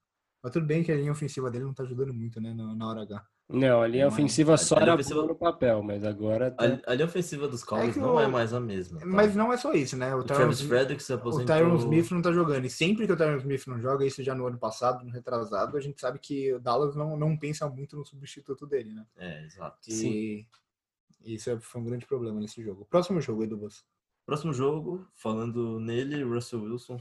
[0.42, 2.54] Mas tudo bem que a linha ofensiva dele não tá ajudando muito, né?
[2.54, 3.24] Na, na hora H.
[3.50, 4.14] Não, a linha Não é.
[4.14, 6.64] ofensiva só A linha era ofensiva- no papel, mas agora tá...
[6.86, 9.00] A, a linha ofensiva dos Cowboys que não o- é mais a mesma.
[9.00, 9.06] tá?
[9.06, 10.14] Mas não é só isso, né?
[10.14, 11.46] O O Tyron, se o aposentou.
[11.46, 12.66] Tyron Smith não tá jogando.
[12.66, 15.76] E sempre que o Tyron Smith não joga, isso já no ano passado, no retrasado,
[15.76, 19.04] a gente sabe que o Dallas não, não pensa muito no substituto dele, né?
[19.16, 19.78] É, exato.
[19.88, 20.46] E Sim.
[21.24, 22.86] Isso é- foi um grande problema nesse jogo.
[22.90, 23.84] Próximo jogo, Edu Bus.
[24.26, 26.98] Próximo jogo, falando nele, Russell Wilson.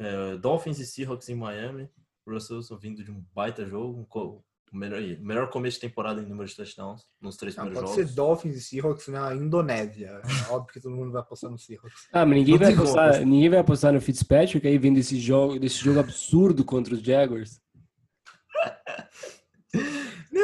[0.00, 1.88] é, Dolphins e Seahawks em Miami.
[2.26, 3.98] Russell Wilson vindo de um baita jogo.
[4.00, 7.62] um co- o melhor, melhor começo de temporada em número de touchdowns nos três Ah,
[7.62, 8.10] primeiros pode jogos.
[8.10, 10.20] ser Dolphins e Seahawks na Indonésia.
[10.46, 12.06] É óbvio que todo mundo vai apostar no Seahawks.
[12.12, 15.58] Ah, mas ninguém Não vai, apostar, ninguém vai apostar no Fitzpatrick aí vendo desse jogo,
[15.58, 17.58] desse jogo absurdo contra os Jaguars.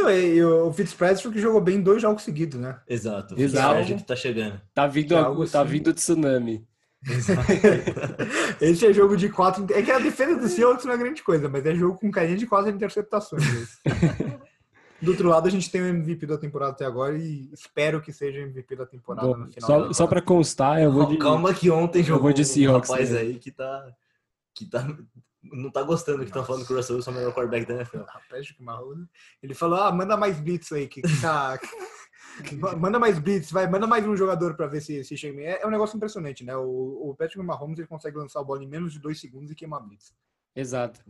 [0.05, 2.79] Não, e, o Fitzpatrick jogou bem dois jogos seguidos, né?
[2.88, 3.35] Exato.
[3.35, 3.69] O Exato.
[3.77, 4.61] Fitzpatrick que tá chegando.
[4.75, 5.71] Tá vindo, é a- algo tá assim.
[5.71, 6.67] vindo tsunami.
[8.61, 9.67] Esse é jogo de quatro.
[9.73, 12.37] É que a defesa do Seahawks não é grande coisa, mas é jogo com carinha
[12.37, 13.43] de quatro interceptações.
[13.45, 13.79] esse.
[15.03, 18.11] Do outro lado, a gente tem o MVP da temporada até agora e espero que
[18.11, 19.67] seja o MVP da temporada Bom, no final.
[19.69, 21.19] só, só pra constar, eu vou de...
[21.19, 23.23] Calma que ontem eu jogou vou de um Seahawks rapaz também.
[23.27, 23.87] aí que tá,
[24.55, 24.97] que tá.
[25.53, 27.75] Não tá gostando que tá falando que o Russell Wilson é o melhor quarterback da
[27.75, 27.99] NFL.
[28.09, 29.07] Ah, Patrick Mahomes.
[29.43, 31.59] Ele falou: ah, manda mais blitz aí, que, que tá.
[32.79, 35.41] manda mais blitz, vai, manda mais um jogador pra ver se, se chega.
[35.41, 36.57] É, é um negócio impressionante, né?
[36.57, 39.55] O, o Patrick Mahomes ele consegue lançar a bola em menos de dois segundos e
[39.55, 40.13] queimar blitz.
[40.57, 41.01] Exato.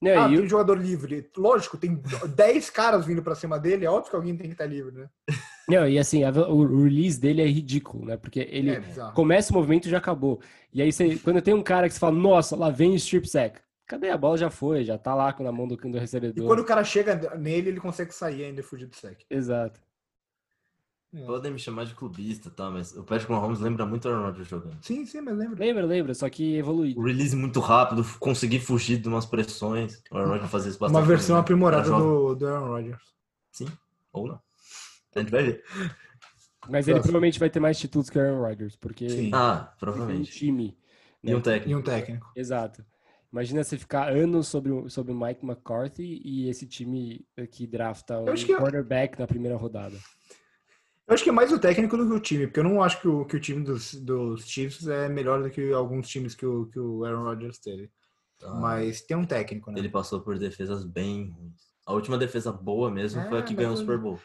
[0.00, 1.30] Não, Ah, e tem o- jogador livre.
[1.36, 2.02] Lógico, tem
[2.36, 5.08] 10 caras vindo pra cima dele, é óbvio que alguém tem que estar livre, né?
[5.68, 8.16] não, e assim, a- o release dele é ridículo, né?
[8.18, 8.82] Porque ele É
[9.14, 10.40] começa o movimento e já acabou.
[10.72, 13.26] E aí, você, quando tem um cara que você fala, nossa, lá vem o strip
[13.28, 13.60] sack.
[13.90, 14.08] Cadê?
[14.08, 16.46] A bola já foi, já tá lá na mão do, do E recebedor.
[16.46, 19.22] quando o cara chega nele, ele consegue sair ainda e fugir do sec.
[19.28, 19.80] Exato.
[21.26, 22.70] Podem me chamar de clubista, tá?
[22.70, 24.78] Mas o Patrick Mahomes lembra muito o Aaron Rodgers jogando.
[24.80, 25.58] Sim, sim, mas lembra.
[25.58, 27.00] Lembra, lembra, só que evoluído.
[27.00, 30.00] O release muito rápido, conseguir fugir de umas pressões.
[30.08, 30.96] O Aaron Rodgers fazia isso bastante.
[30.96, 33.02] Uma versão quando aprimorada do, do Aaron Rodgers.
[33.50, 33.66] Sim,
[34.12, 34.40] ou não.
[35.16, 35.64] A gente vai ver.
[36.68, 39.30] Mas ele provavelmente vai ter mais títulos que o Aaron Rodgers, porque Sim.
[39.34, 40.30] Ah, tem um provavelmente.
[40.30, 40.78] time.
[41.24, 41.42] E um né?
[41.42, 41.70] técnico.
[41.70, 42.32] E um técnico.
[42.36, 42.84] Exato.
[43.32, 48.18] Imagina você ficar anos sobre, o- sobre o Mike McCarthy e esse time que drafta
[48.20, 49.96] um acho que- quarterback na primeira rodada.
[51.06, 53.00] Eu acho que é mais o técnico do que o time, porque eu não acho
[53.00, 56.46] que o, que o time dos, dos Chiefs é melhor do que alguns times que
[56.46, 57.90] o, que o Aaron Rodgers teve.
[58.42, 59.78] Ah, Mas tem um técnico, né?
[59.78, 61.70] Ele passou por defesas bem ruins.
[61.86, 64.20] A última defesa boa mesmo foi a É, que ganhou o eu- Super Bowl.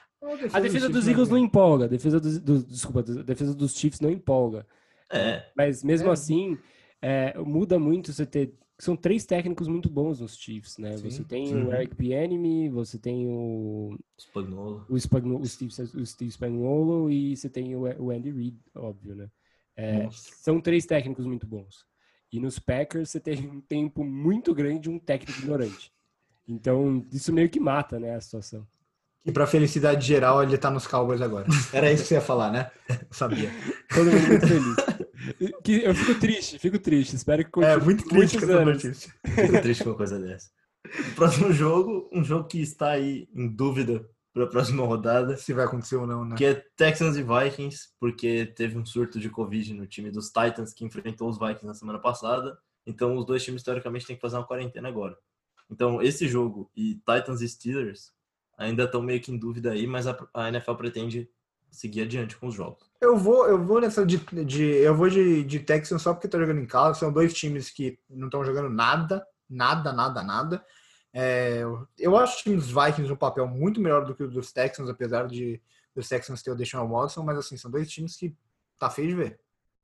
[0.53, 3.99] A defesa dos Eagles não empolga, a defesa dos, do- desculpa, a defesa dos Chiefs
[3.99, 4.65] não empolga.
[5.11, 6.11] É, Mas mesmo É.
[6.13, 6.57] assim,
[7.01, 8.53] é, muda muito você ter.
[8.77, 10.97] São três técnicos muito bons nos Chiefs, né?
[10.97, 11.09] Sim.
[11.09, 11.67] Você tem Uhum.
[11.67, 14.85] o Eric Bieniemy, você tem o, Spagnolo.
[14.89, 19.29] o, Spagnu- o Steve, o Steve Spagnuolo e você tem o, Andy Reid, óbvio, né?
[19.77, 21.85] É, são três técnicos muito bons.
[22.31, 25.91] E nos Packers você tem um tempo muito grande de um técnico ignorante.
[26.47, 28.67] Então, isso meio que mata, né, a situação.
[29.25, 31.47] E pra felicidade geral, ele tá nos Cowboys agora.
[31.73, 32.69] Era isso que você ia falar, né?
[32.89, 33.49] Eu sabia.
[33.93, 34.75] Todo mundo muito feliz.
[35.63, 37.15] Que- Eu fico triste, fico triste.
[37.15, 39.13] Espero que É, continue muito triste essa notícia.
[39.25, 40.49] Fico triste com uma coisa dessa.
[41.11, 45.53] O próximo jogo, um jogo que está aí em dúvida para a próxima rodada, Se
[45.53, 46.35] vai acontecer ou não, né?
[46.35, 50.73] que é Texans e Vikings, porque teve um surto de Covid no time dos Titans
[50.73, 52.57] que enfrentou os Vikings na semana passada.
[52.85, 55.17] Então os dois times teoricamente têm que fazer uma quarentena agora.
[55.71, 58.11] Então esse jogo e Titans e Steelers
[58.57, 60.15] ainda estão meio que em dúvida aí, mas a
[60.49, 61.27] NFL pretende
[61.75, 62.89] seguir adiante com os jogos.
[63.01, 66.39] Eu vou, eu vou nessa de, de- eu vou de, de Texans só porque tá
[66.39, 66.99] jogando em casa.
[66.99, 70.65] São dois times que não estão jogando nada, nada, nada, nada.
[71.13, 71.61] É,
[71.97, 74.89] eu acho o time dos Vikings um papel muito melhor do que o dos Texans,
[74.89, 75.61] apesar de
[75.95, 78.35] os Texans ter o Deshaun Watson, mas assim, são dois times que
[78.77, 79.39] tá feio de ver.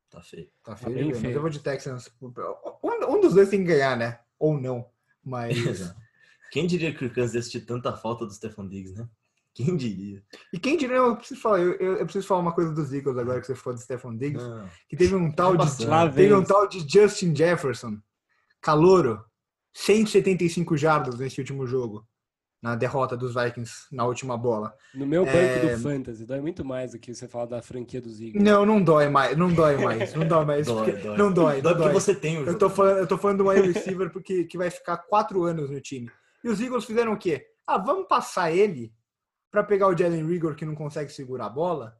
[0.09, 0.47] Tá feio.
[0.61, 1.15] Tá Tá feio bem de ver.
[1.15, 1.35] Mas feio.
[1.35, 2.09] eu vou de Texans.
[2.21, 4.19] Um, um dos dois tem que ganhar, né?
[4.37, 4.85] Ou não.
[5.23, 5.55] Mas.
[6.51, 9.07] Quem diria que o Kansas ia sentir tanta falta do Stefan Diggs, né?
[9.65, 10.23] Quem diria?
[10.53, 13.17] e quem diria, eu preciso falar, eu, eu- eu preciso falar uma coisa dos Eagles
[13.17, 14.41] agora que você falou de Stefan Diggs.
[14.47, 14.65] Não.
[14.87, 15.85] Que teve um tal de.
[15.85, 17.97] Lá Teve um tal de Justin Jefferson,
[18.61, 19.23] calouro,
[19.73, 22.07] 175 jardas nesse último jogo,
[22.61, 24.73] na derrota dos Vikings na última bola.
[24.93, 25.75] No meu banco É.
[25.75, 28.43] do Fantasy, dói muito mais do que você falar da franquia dos Eagles.
[28.43, 30.67] Não, não dói mais, não dói mais, não dói mais.
[30.67, 31.17] Dói, porque- dói.
[31.17, 32.01] Não dói, Dói não porque dói.
[32.01, 34.69] você tem o Eu tô falando, eu tô falando do wide receiver porque que vai
[34.69, 36.09] ficar quatro anos no time.
[36.43, 37.47] E os Eagles fizeram o quê?
[37.67, 38.93] Ah, vamos passar ele
[39.51, 41.99] pra pegar o Jalen Rigor que não consegue segurar a bola,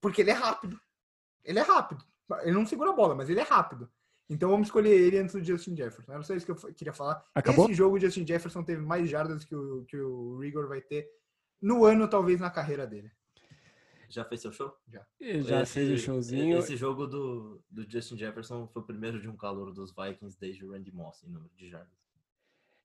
[0.00, 0.80] porque ele é rápido.
[1.44, 2.04] Ele é rápido.
[2.42, 3.90] Ele não segura a bola, mas ele é rápido.
[4.30, 6.12] Então vamos escolher ele antes do Justin Jefferson.
[6.12, 7.22] Era só isso que eu queria falar.
[7.34, 7.66] Acabou?
[7.66, 11.10] Esse jogo o Justin Jefferson teve mais jardas que o, que o Rigor vai ter
[11.60, 13.10] no ano, talvez na carreira dele.
[14.08, 14.74] Já fez seu show?
[14.88, 16.58] Já Esse- fez o showzinho.
[16.58, 20.64] Esse jogo do, do Justin Jefferson foi o primeiro de um calor dos Vikings desde
[20.64, 21.90] o Randy Moss em número de jardas.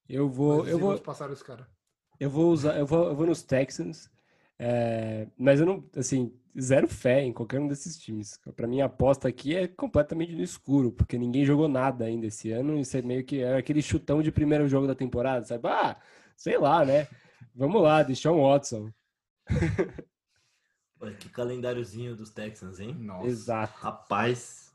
[0.09, 1.69] Eu Mas vou, os eu vou, Eagles passaram esse cara.
[2.19, 4.09] Eu vou usar, eu vou, eu vou nos Texans.
[4.59, 8.39] é, mas eu não, assim, zero fé em qualquer um desses times.
[8.55, 12.51] Pra mim, a aposta aqui é completamente no escuro, porque ninguém jogou nada ainda esse
[12.51, 12.79] ano.
[12.79, 15.67] Isso é meio que é aquele chutão de primeiro jogo da temporada, sabe?
[15.67, 15.97] Ah,
[16.35, 17.07] sei lá, né?
[17.55, 18.91] Vamos lá, Deshaun Watson.
[20.99, 22.93] Olha, que calendáriozinho dos Texans, hein?
[22.95, 23.27] Nossa.
[23.27, 23.73] Exato.
[23.79, 24.66] Rapaz.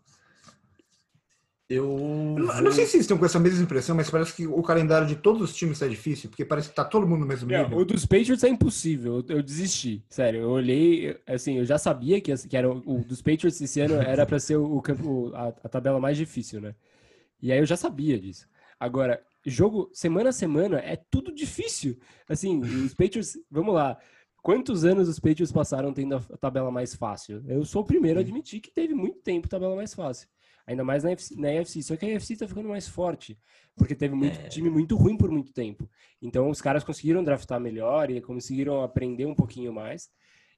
[1.74, 2.35] Eu.
[2.38, 5.06] Eu não- sei se vocês estão com essa mesma impressão, mas parece que o calendário
[5.06, 7.62] de todos os times está difícil, porque parece que tá todo mundo no mesmo Não,
[7.62, 7.78] nível.
[7.78, 9.24] o dos Patriots é impossível.
[9.28, 10.04] Eu, eu desisti.
[10.08, 13.22] Sério, eu olhei, eu- assim, eu já sabia que, esse- que era o, o dos
[13.22, 16.74] Patriots esse ano era para ser o, campo- o- a, a tabela mais difícil, né?
[17.40, 18.46] E aí eu já sabia disso.
[18.78, 21.98] Agora, jogo semana a semana é tudo difícil.
[22.28, 23.96] Assim, os Patriots, vamos lá.
[24.42, 27.44] Quantos anos os Patriots passaram tendo a a tabela mais fácil?
[27.46, 30.28] Eu sou o primeiro a admitir que teve muito tempo tabela mais fácil.
[30.66, 31.83] Ainda mais na AFC.
[31.83, 33.38] Só que a AFC tá ficando mais forte.
[33.77, 34.48] Porque teve muito É.
[34.48, 35.88] time muito ruim por muito tempo.
[36.20, 40.11] Então os caras conseguiram draftar melhor e conseguiram aprender um pouquinho mais.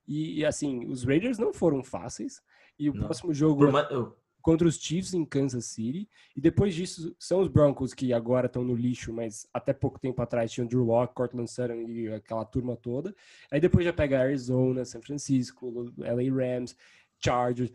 [0.07, 2.43] E, e, assim, os Raiders não foram fáceis.
[2.79, 3.05] E o Não.
[3.05, 6.07] próximo jogo eu- contra os Chiefs em Kansas City.
[6.37, 10.21] E depois disso são os Broncos que agora estão no lixo, mas até pouco tempo
[10.21, 13.15] atrás tinham Drew Lock, Cortland Sutton e aquela turma toda.
[13.51, 16.77] Aí depois já pega Arizona, São Francisco, LA Rams,
[17.25, 17.73] Chargers.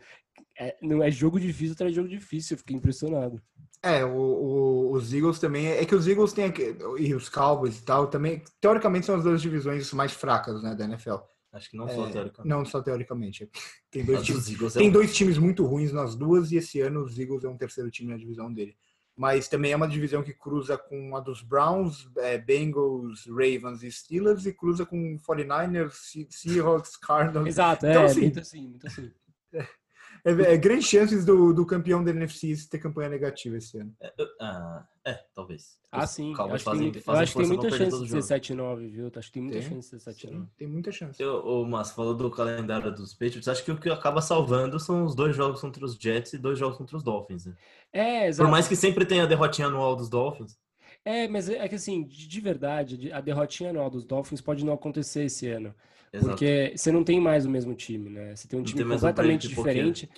[0.58, 3.40] É, não é jogo difícil atrás de jogo difícil, eu fiquei impressionado.
[3.82, 5.68] É, o- o- os Eagles também.
[5.68, 6.44] É que os Eagles têm.
[6.44, 8.42] aqui- E os Cowboys e tal, também.
[8.60, 11.16] Teoricamente são as duas divisões mais fracas, né, da NFL.
[11.52, 12.48] acho que não só É, teoricamente.
[12.48, 13.50] Não só teoricamente.
[13.90, 14.48] Tem dois times.
[14.76, 17.48] É Tem um- dois times muito ruins nas duas, e esse ano os Eagles é
[17.48, 18.76] um terceiro time na divisão dele.
[19.16, 23.90] Mas também é uma divisão que cruza com a dos Browns, é, Bengals, Ravens e
[23.90, 27.48] Steelers, e cruza com 49ers, Se- Seahawks, Cardinals.
[27.48, 29.10] Exato, é, Então, assim, muito assim, muito assim.
[30.24, 33.94] É, é grandes chances do, do campeão da NFC ter campanha negativa esse ano.
[34.40, 35.78] Ah, é, talvez.
[35.92, 36.32] Ah, sim.
[36.38, 39.10] Acho que fazem- tem, fazem acho que tem muita chance de ser 7-9, viu?
[39.14, 40.46] Acho que tem muita Tem, chance de ser 7-9.
[40.56, 41.22] Tem muita chance.
[41.22, 43.48] Eu, o Márcio falou do calendário dos Patriots.
[43.48, 46.58] Acho que o que acaba salvando são os dois jogos contra os Jets e dois
[46.58, 47.46] jogos contra os Dolphins.
[47.46, 47.54] né?
[47.92, 48.50] É, Por exato.
[48.50, 50.56] mais que sempre tenha a derrotinha anual dos Dolphins.
[51.04, 54.64] É, mas é que assim, de de verdade, de- a derrotinha anual dos Dolphins pode
[54.64, 55.74] não acontecer esse ano.
[56.12, 56.28] Exato.
[56.30, 58.34] Porque você não tem mais o mesmo time, né?
[58.34, 60.08] Você tem um time tem completamente diferente.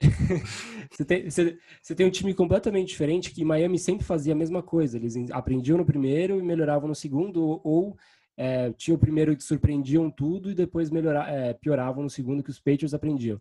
[0.90, 4.62] Você tem, você, você tem um time completamente diferente que Miami sempre fazia a mesma
[4.62, 4.96] coisa.
[4.98, 7.96] Eles en- aprendiam no primeiro e melhoravam no segundo, ou,
[8.36, 12.50] é, tinha o primeiro que surpreendiam tudo e depois melhora, é, pioravam no segundo que
[12.50, 13.40] os Patriots aprendiam.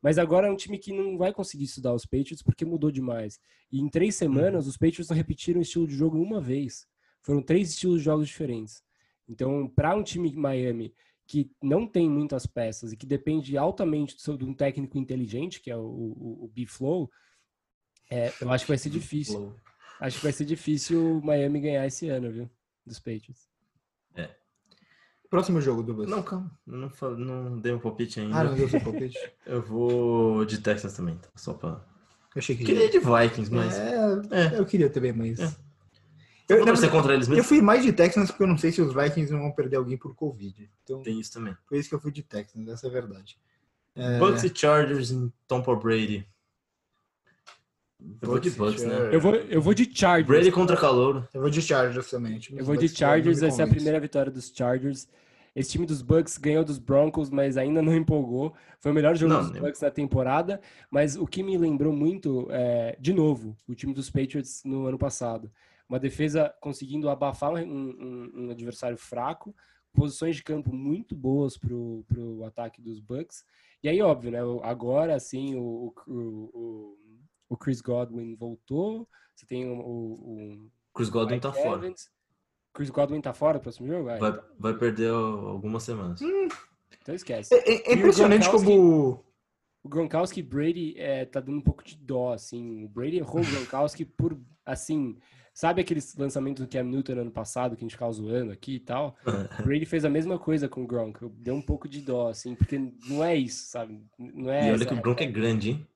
[0.00, 3.40] Mas agora é um time que não vai conseguir estudar os Patriots porque mudou demais.
[3.72, 6.86] E em três semanas, os Patriots não repetiram o estilo de jogo uma vez.
[7.22, 8.82] Foram três estilos de jogos diferentes.
[9.26, 10.92] Então, para um time Miami
[11.26, 15.70] que não tem muitas peças e que depende altamente do- de um técnico inteligente, que
[15.70, 17.10] é o, o, o B-Flow,
[18.10, 19.54] é, eu acho que vai ser difícil.
[20.00, 22.50] Acho que vai ser difícil o Miami ganhar esse ano, viu?
[22.86, 23.48] Dos Patriots.
[25.30, 26.08] Próximo jogo, Douglas.
[26.08, 26.48] Não, calma.
[26.64, 28.38] Não, não dei um palpite ainda.
[28.38, 29.18] Ah, não deu seu palpite?
[29.44, 31.28] Eu vou de Texas também, tá?
[31.34, 31.70] só pra.
[31.70, 32.62] Eu achei que.
[32.64, 33.76] Queria de Vikings, mas.
[33.76, 33.94] É,
[34.30, 34.58] É.
[34.60, 35.40] eu queria também, mas.
[35.40, 35.56] É.
[36.48, 37.48] Eu, Eu, verdade, contra eles eu mesmo.
[37.48, 39.96] fui mais de Texans porque eu não sei se os Vikings não vão perder alguém
[39.96, 40.70] por Covid.
[40.82, 41.56] Então, Tem isso também.
[41.66, 43.38] foi isso que eu fui de Texans, essa é a verdade.
[43.96, 46.26] É, Bucks e Chargers em Tampa Brady.
[48.20, 49.08] Eu vou de Bucks né?
[49.12, 50.26] Eu vou, eu vou de Chargers.
[50.26, 51.26] Brady contra Calouro.
[51.32, 52.38] Eu vou de Chargers também.
[52.52, 55.08] Eu vou de Chargers, me essa é a primeira vitória dos Chargers.
[55.56, 58.52] Esse time dos Bucks ganhou dos Broncos, mas ainda não empolgou.
[58.80, 61.92] Foi o melhor jogo Não, dos nem- Bucks da temporada, mas o que me lembrou
[61.94, 65.50] muito, é, de novo, o time dos Patriots no ano passado.
[65.88, 69.54] Uma defesa conseguindo abafar um, um, um adversário fraco,
[69.92, 73.44] posições de campo muito boas para o ataque dos Bucks.
[73.82, 74.38] E aí, óbvio, né?
[74.62, 76.98] Agora, assim, o, o, o,
[77.50, 79.78] o Chris Godwin voltou, você tem o...
[79.78, 81.62] o Chris Godwin tá Evans.
[81.62, 81.94] fora.
[82.72, 84.04] Chris Godwin tá fora do próximo jogo?
[84.04, 84.42] Vai, então.
[84.58, 86.20] vai perder algumas semanas.
[86.22, 86.48] Hum.
[87.00, 87.54] Então esquece.
[87.54, 89.24] É, é impressionante como
[89.82, 92.84] o Gronkowski Brady é, tá dando um pouco de dó, assim.
[92.84, 95.18] O Brady errou o Gronkowski por, assim...
[95.54, 98.80] Sabe aqueles lançamentos do Cam Newton ano passado, que a gente ficava zoando aqui e
[98.80, 99.16] tal?
[99.60, 101.20] O Brady fez a mesma coisa com o Gronk.
[101.38, 102.76] Deu um pouco de dó, assim, porque
[103.08, 104.02] não é isso, sabe?
[104.18, 105.86] Não é e olha que o Gronk é grande, hein?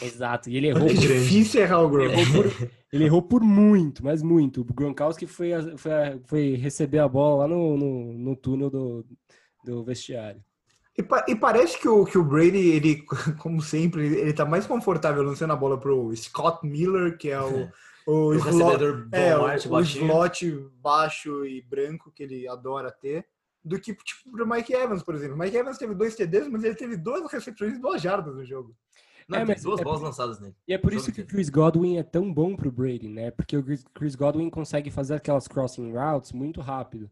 [0.00, 0.88] Exato, e ele errou.
[0.88, 2.12] É difícil errar o Gronk.
[2.12, 4.60] Ele errou, por, ele errou por muito, mas muito.
[4.60, 5.92] O Gronkowski foi, foi,
[6.24, 9.04] foi receber a bola lá no, no, no túnel do,
[9.64, 10.40] do vestiário.
[10.96, 13.02] E, pa e, parece que o, que o Brady, ele,
[13.38, 17.68] como sempre, ele tá mais confortável lançando a bola pro Scott Miller, que é o,
[18.08, 23.26] o, o slot, é, o, o slot baixo e branco que ele adora ter,
[23.62, 25.36] do que tipo pro Mike Evans, por exemplo.
[25.36, 28.74] Mike Evans teve dois TDs, mas ele teve duas recepções e duas jardas no jogo.
[29.28, 30.06] Não, é, mas duas é bolas por...
[30.06, 30.54] lançadas nele.
[30.66, 33.30] E é por isso que o Chris Godwin é tão bom pro Brady, né?
[33.30, 37.10] Porque o Chris Godwin consegue fazer aquelas crossing routes muito rápido.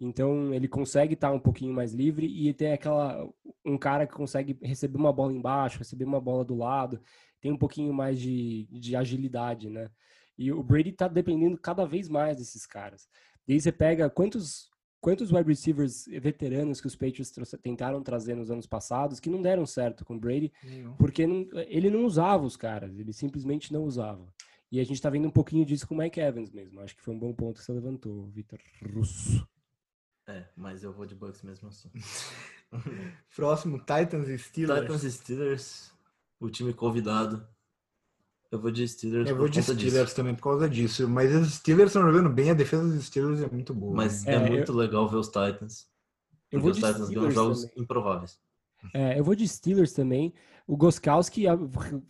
[0.00, 3.28] Então ele consegue estar um pouquinho mais livre e tem aquela
[3.62, 7.02] um cara que consegue receber uma bola embaixo, receber uma bola do lado,
[7.38, 9.90] tem um pouquinho mais de, de agilidade, né?
[10.38, 13.08] E o Brady está dependendo cada vez mais desses caras.
[13.46, 14.70] E aí você pega quantos
[15.00, 19.64] quantos wide receivers veteranos que os Patriots tentaram trazer nos anos passados que não deram
[19.64, 20.52] certo com o Brady,
[20.98, 24.26] porque não, ele não usava os caras, ele simplesmente não usava.
[24.70, 26.80] E a gente está vendo um pouquinho disso com o Mike Evans mesmo.
[26.80, 29.48] Acho que foi um bom ponto que você levantou, Vitor Russo.
[30.26, 31.90] É, mas eu vou de Bucks mesmo assim.
[33.34, 34.80] Próximo, Titans e Steelers.
[34.82, 35.92] Titans e Steelers,
[36.38, 37.48] o time convidado.
[38.50, 39.28] Eu vou de Steelers.
[39.28, 40.16] Eu vou de Steelers disso.
[40.16, 41.08] também por causa disso.
[41.08, 43.94] Mas os Steelers estão jogando bem, a defesa dos Steelers é muito boa.
[43.94, 44.76] Mas é, é muito eu...
[44.76, 45.86] legal ver os Titans.
[46.50, 47.82] Eu vou os Titans ganham jogos também.
[47.82, 48.38] improváveis.
[48.94, 50.32] É, eu vou de Steelers também.
[50.66, 51.44] O Goskowski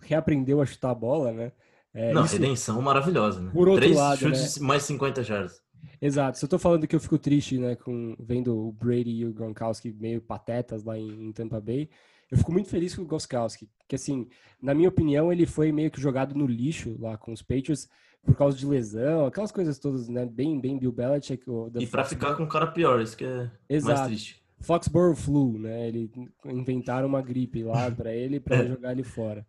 [0.00, 1.52] reaprendeu a chutar a bola, né?
[1.92, 2.34] É, Não, isso...
[2.34, 3.50] redenção maravilhosa, né?
[3.52, 4.66] Por outro Três lado, chutes né?
[4.66, 5.60] mais 50 jardas.
[6.00, 6.38] Exato.
[6.38, 9.32] Se eu tô falando que eu fico triste, né, com vendo o Brady e o
[9.32, 11.88] Gronkowski meio patetas lá em, em Tampa Bay,
[12.30, 14.28] eu fico muito feliz com o Gronkowski, que assim,
[14.60, 17.88] na minha opinião, ele foi meio que jogado no lixo lá com os Patriots
[18.24, 21.44] por causa de lesão, aquelas coisas todas, né, bem bem Bill Belichick.
[21.78, 23.98] E para ficar com um cara pior, isso que é Exato.
[23.98, 24.42] mais triste.
[24.60, 25.88] Foxborough Flu, né?
[25.88, 26.10] Ele
[26.44, 29.46] inventaram uma gripe lá para ele para jogar ele fora.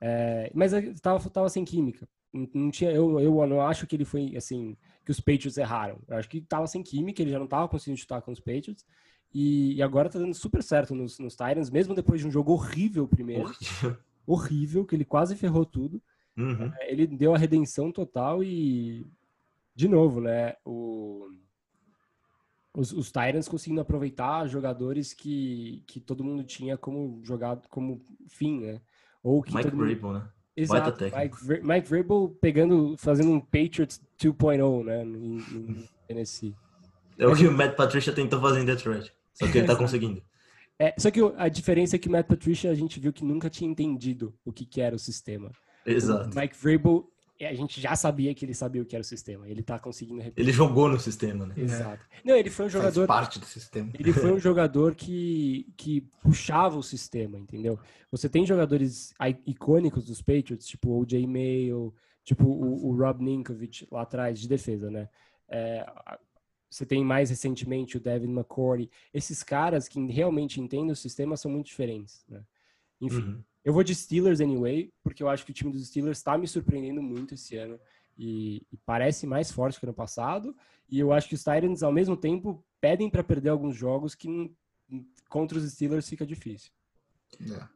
[0.00, 2.08] É, mas tava, tava sem química.
[2.32, 5.98] Não tinha, eu, eu não acho que ele foi assim que os Patriots erraram.
[6.08, 8.86] Eu acho que estava sem química, ele já não estava conseguindo chutar com os Patriots.
[9.34, 12.52] E, e, agora tá dando super certo nos, nos Titans, mesmo depois de um jogo
[12.52, 13.50] horrível primeiro.
[14.26, 14.84] Horrível.
[14.84, 16.02] que ele quase ferrou tudo.
[16.36, 16.72] Uhum.
[16.78, 19.06] É, ele deu a redenção total e,
[19.74, 20.54] de novo, né?
[20.64, 21.28] O,
[22.74, 28.60] os, os Titans conseguindo aproveitar jogadores que, que todo mundo tinha como jogado como fim,
[28.60, 28.80] né?
[29.22, 30.28] Ou que Mike Vrabel, né?
[30.54, 36.54] Exato, Mike, Mike Vrabel pegando, fazendo um Patriots 2.0, né, em, em Tennessee.
[37.18, 40.22] É o que o Matt Patricia tentou fazer em Detroit, só que ele tá conseguindo.
[40.78, 43.48] É, só que a diferença é que o Matt Patricia a gente viu que nunca
[43.48, 45.50] tinha entendido o que, que era o sistema.
[45.86, 46.36] Exato.
[46.36, 47.12] O Mike Vrabel
[47.46, 49.48] a gente já sabia que ele sabia o que era o sistema.
[49.48, 50.44] Ele tá conseguindo repetir.
[50.44, 51.54] Ele jogou no sistema, né?
[51.56, 52.04] Exato.
[52.10, 52.20] É.
[52.24, 53.06] Não, ele foi um jogador.
[53.06, 53.90] Faz parte do sistema.
[53.98, 57.78] Ele foi um jogador que, que puxava o sistema, entendeu?
[58.10, 59.12] Você tem jogadores
[59.46, 61.26] icônicos dos Patriots, tipo o O.J.
[61.26, 65.08] Mayo, tipo o, o, Rob Ninkovich lá atrás de defesa, né?
[65.48, 65.84] É,
[66.72, 68.90] você tem mais recentemente o Devin McCourty.
[69.12, 72.42] Esses caras que realmente entendem o sistema são muito diferentes, né?
[72.98, 73.18] Enfim.
[73.18, 73.42] Uhum.
[73.62, 76.48] Eu vou de Steelers anyway, porque eu acho que o time dos Steelers está me
[76.48, 77.78] surpreendendo muito esse ano.
[78.18, 80.56] E, e, parece mais forte que no passado.
[80.88, 84.50] E eu acho que os Titans, ao mesmo tempo, pedem para perder alguns jogos que
[85.28, 86.70] contra os Steelers fica difícil.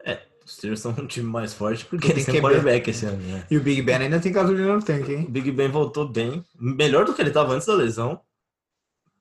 [0.04, 3.22] É, é os Steelers são um time mais forte porque eles têm quarterback esse ano.
[3.22, 3.46] Né?
[3.50, 5.24] E o Big Ben ainda tem gasolina no tanque, hein?
[5.24, 8.20] O Big Ben voltou bem, melhor do que ele estava antes da lesão,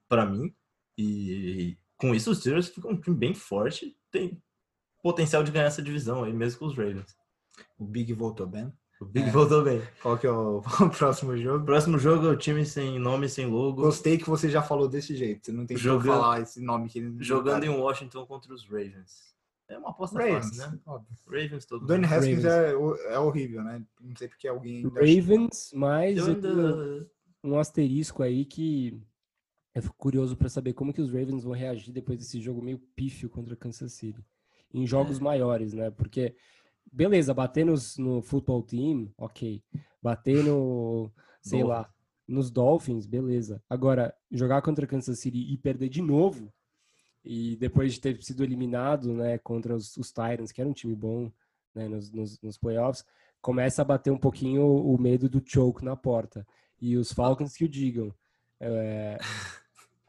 [0.08, 0.54] para mim.
[0.98, 3.98] E com isso, os Steelers ficam um time bem forte.
[4.12, 4.42] Tem
[5.02, 7.16] potencial de ganhar essa divisão aí, mesmo com os Ravens.
[7.78, 8.72] O Big voltou bem.
[9.00, 9.32] O Big é.
[9.32, 9.82] voltou bem.
[10.02, 11.64] Qual que é o, o próximo jogo?
[11.64, 13.84] O próximo jogo é o time sem nome, sem logo.
[13.84, 15.46] Gostei que você já falou desse jeito.
[15.46, 19.36] Você não tem que falar esse nome que ele Jogando em Washington contra os Ravens.
[19.68, 20.80] É uma aposta Ravens, fácil, né?
[20.86, 21.18] Óbvio.
[21.26, 23.84] Ravens todo Danny Haskins é, é horrível, né?
[24.00, 24.84] Não sei porque alguém.
[24.88, 27.10] Ravens, mas ainda...
[27.44, 29.02] um asterisco aí que
[29.76, 32.80] eu fico curioso para saber como que os Ravens vão reagir depois desse jogo meio
[32.96, 34.26] pífio contra Kansas City
[34.74, 35.24] em jogos é.
[35.24, 35.90] maiores, né?
[35.92, 36.36] Porque,
[36.92, 39.64] beleza, bater nos, no futebol team, ok.
[40.02, 41.12] Bater no,
[41.42, 41.76] sei Boa.
[41.76, 41.94] lá,
[42.28, 43.64] nos Dolphins, beleza.
[43.70, 46.52] Agora, jogar contra Kansas City e perder de novo,
[47.24, 50.96] e depois de ter sido eliminado né, contra os, os Titans, que era um time
[50.96, 51.32] bom
[51.74, 53.04] né, nos, nos, nos playoffs,
[53.42, 56.46] começa a bater um pouquinho o medo do choke na porta.
[56.80, 58.14] E os Falcons que o digam.
[58.60, 59.18] É,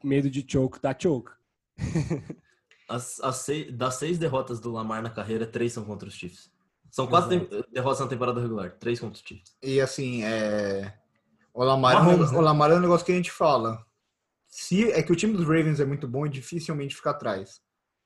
[0.07, 1.31] medo de choke dá choke.
[2.89, 6.49] As, as seis, das seis derrotas do Lamar na carreira, três são contra os Chiefs.
[6.89, 7.69] São quatro Exato.
[7.69, 9.57] derrotas na temporada regular, três contra os Chiefs.
[9.61, 10.97] E assim, é...
[11.53, 12.37] o, Lamar é um, Mahomes, né?
[12.37, 13.85] o Lamar é um negócio que a gente fala.
[14.47, 17.61] Se é que o time dos Ravens é muito bom e dificilmente fica atrás.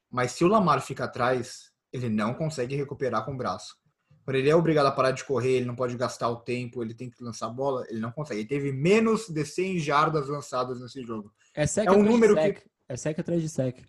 [0.09, 3.77] Mas se o Lamar fica atrás, ele não consegue recuperar com o braço.
[4.23, 6.93] Quando ele é obrigado a parar de correr, ele não pode gastar o tempo, ele
[6.93, 8.41] tem que lançar a bola, ele não consegue.
[8.41, 11.33] Ele teve menos de 100 jardas lançadas nesse jogo.
[11.53, 12.63] É sec É um número sec.
[12.87, 13.79] É sec atrás de sec.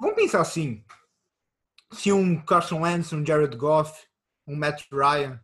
[0.00, 0.84] Vamos pensar assim:
[1.92, 3.92] se um Carson Wentz, um Jared Goff,
[4.46, 5.40] um Matt Ryan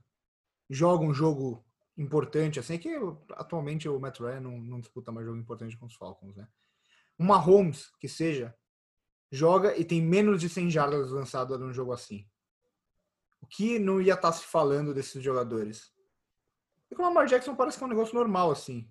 [0.71, 1.65] joga um jogo
[1.97, 2.91] importante, assim, é que
[3.33, 6.47] atualmente o Matt Ryan não, não disputa mais jogo importante com os Falcons, né?
[7.19, 8.55] Um Mahomes, que seja,
[9.31, 12.27] joga e tem menos de 100 jardas lançadas num jogo assim.
[13.41, 15.93] O que não ia estar se falando desses jogadores?
[16.91, 18.89] E com o Lamar Jackson parece que é um negócio normal, assim.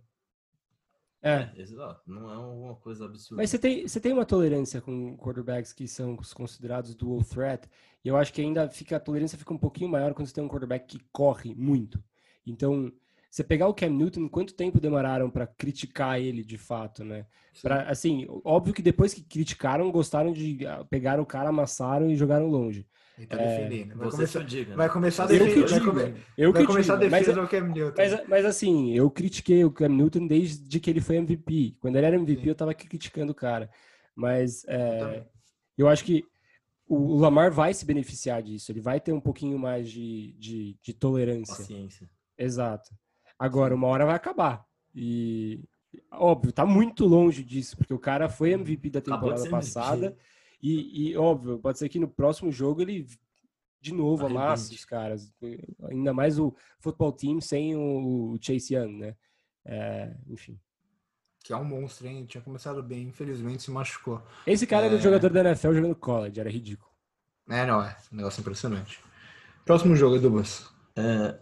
[1.22, 1.50] É.
[1.56, 3.42] Exato, não é uma coisa absurda.
[3.42, 7.68] Mas você tem, você tem uma tolerância com quarterbacks que são considerados dual threat,
[8.04, 10.44] e eu acho que ainda fica a tolerância fica um pouquinho maior quando você tem
[10.44, 12.02] um quarterback que corre muito.
[12.46, 12.92] Então,
[13.30, 17.26] você pegar o Cam Newton, quanto tempo demoraram para criticar ele de fato, né?
[17.62, 22.16] Pra, assim, óbvio que depois que criticaram, gostaram de ah, pegar o cara, amassaram e
[22.16, 22.88] jogaram longe.
[23.18, 23.96] Ele tá É, defendendo.
[23.98, 24.76] Vai Você começar, diga, né?
[24.76, 25.68] vai começar a Eu que defender.
[25.70, 27.94] Vai, digo, come- Eu vai que começar a digo, mas- defesa do Cam Newton.
[27.98, 31.76] Mas, mas assim, eu critiquei o Cam Newton desde que ele foi MVP.
[31.80, 32.50] Quando ele era MVP, Sim.
[32.50, 33.70] eu tava criticando o cara.
[34.16, 35.26] Mas é, também.
[35.78, 36.26] eu acho que
[36.88, 38.72] o Lamar vai se beneficiar disso.
[38.72, 41.56] Ele vai ter um pouquinho mais de, de, de tolerância.
[41.58, 42.10] Paciência.
[42.38, 42.92] Exato.
[43.38, 44.64] Agora, uma hora vai acabar.
[44.96, 45.64] E,
[46.12, 49.58] óbvio, tá muito longe disso, porque o cara foi MVP da temporada ser MVP.
[50.62, 53.06] E, e, óbvio, pode ser que no próximo jogo ele
[53.80, 55.32] de novo amasse os caras.
[55.90, 59.16] Ainda mais o futebol team sem o, Chase Young, né?
[59.64, 60.60] É, enfim.
[61.44, 62.26] Que é um monstro, hein?
[62.26, 64.22] Tinha começado bem, infelizmente se machucou.
[64.46, 64.98] Esse cara era É.
[64.98, 66.90] um jogador da NFL jogando college, era ridículo.
[67.50, 67.96] É, não, é.
[68.12, 69.00] Um negócio impressionante.
[69.64, 70.68] Próximo jogo, Edubas.
[70.96, 71.38] É,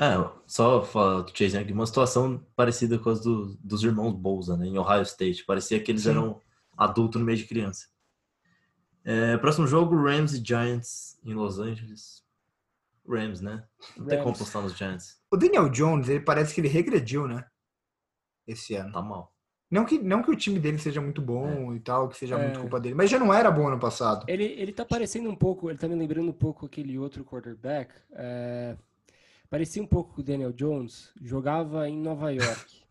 [0.00, 4.12] é, é, só falar do Chase Young, uma situação parecida com as do- dos irmãos
[4.14, 5.44] Bolsa, né, em Ohio State.
[5.44, 6.10] Parecia que eles Sim.
[6.10, 6.40] eram
[6.76, 7.86] adultos no meio de criança.
[9.04, 12.24] É, próximo jogo, Rams e Giants em Los Angeles.
[13.06, 13.62] Rams, né?
[13.96, 15.20] Não tem como postar nos Giants.
[15.30, 17.44] O Daniel Jones, ele parece que ele regrediu, né?
[18.46, 18.92] Esse ano.
[18.92, 19.32] Tá mal.
[19.70, 22.42] Não que, não que o time dele seja muito bom e tal, que seja É.
[22.42, 24.24] muito culpa dele, mas já não era bom ano passado.
[24.28, 27.92] Ele, ele tá parecendo um pouco, ele tá me lembrando um pouco aquele outro quarterback.
[28.12, 28.76] é,
[29.50, 32.82] parecia um pouco com o Daniel Jones, jogava em Nova York.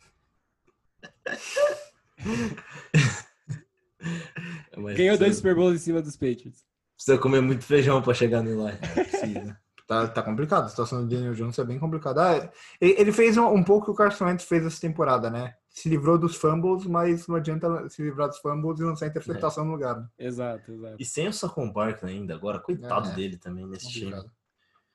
[4.78, 6.64] Mas Ganhou dois Super Bowls em cima dos Patriots.
[6.96, 8.72] precisa comer muito feijão pra chegar no lá.
[8.94, 9.58] Precisa.
[9.86, 12.22] Tá, tá complicado, a situação do Daniel Jones é bem complicada.
[12.46, 12.50] Ah,
[12.80, 15.56] ele, fez um, um pouco o que o Carson Wentz fez essa temporada, né?
[15.70, 19.72] Se livrou dos fumbles, mas não adianta se livrar dos fumbles e lançar interceptação no
[19.74, 20.00] lugar.
[20.00, 20.08] né?
[20.18, 20.96] Exato, exato.
[21.00, 23.14] E sem o Saquon Barkley ainda agora, coitado É.
[23.16, 24.12] dele também nesse time.
[24.12, 24.32] Complicado.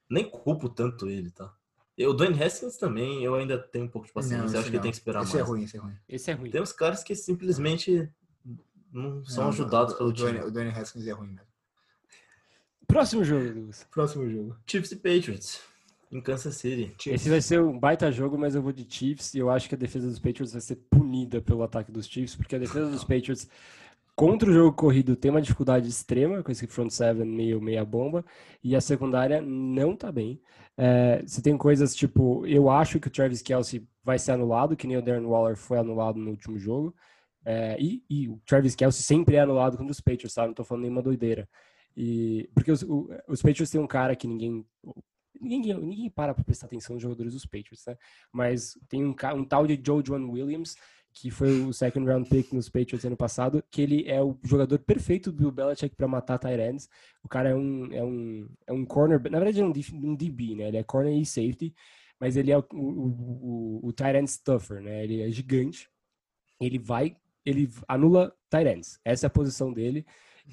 [0.09, 1.53] Nem culpo tanto ele, tá?
[1.97, 4.39] Eu, o Dwayne Haskins também, eu ainda tenho um pouco de paciência.
[4.39, 4.83] Não, eu esse acho que não.
[4.83, 5.47] tem que esperar Esse mais.
[5.47, 5.95] é ruim, esse é ruim.
[6.09, 6.51] Esse é ruim.
[6.51, 8.11] Tem uns caras que simplesmente
[8.93, 10.39] não são Não, ajudados o, pelo time.
[10.41, 11.49] o Dwayne Haskins é ruim mesmo.
[12.87, 13.87] Próximo jogo, Douglas.
[13.91, 14.57] Próximo jogo.
[14.67, 15.61] Chiefs e Patriots
[16.11, 16.95] em Kansas City.
[17.11, 19.75] Esse vai ser um baita jogo, mas eu vou de Chiefs e eu acho que
[19.75, 23.05] a defesa dos Patriots vai ser punida pelo ataque dos Chiefs, porque a defesa dos
[23.05, 23.47] Patriots
[24.17, 28.25] contra o jogo corrido tem uma dificuldade extrema com esse front seven meio meia bomba
[28.65, 30.41] e a secundária não tá bem.
[30.77, 34.87] É, você tem coisas tipo, eu acho que o Travis Kelsey vai ser anulado, que
[34.87, 36.95] nem o Darren Waller foi anulado no último jogo.
[37.45, 40.47] É, e, e o Travis Kelsey sempre é anulado contra os Patriots, tá?
[40.47, 41.49] Não tô falando nenhuma doideira.
[41.97, 44.65] E, porque os, o- os Patriots têm um cara que ninguém
[45.41, 47.97] ninguém, ninguém para pra prestar atenção nos jogadores dos Patriots, né?
[48.33, 50.75] Mas tem um, um tal de Joe John Williams,
[51.13, 54.79] que foi o second round pick nos Patriots ano passado, que ele é o jogador
[54.81, 56.89] perfeito do Belichick para matar ends.
[57.23, 59.73] O cara é um, é um, é um corner, na verdade é um,
[60.09, 60.69] um DB, né?
[60.69, 61.75] Ele é corner e safety,
[62.21, 65.05] mas ele é o, o, o, o end stuffer, né?
[65.05, 65.89] Ele é gigante.
[66.61, 67.17] Ele vai,
[67.49, 69.01] ele anula tight ends.
[69.05, 70.05] Essa é a posição dele.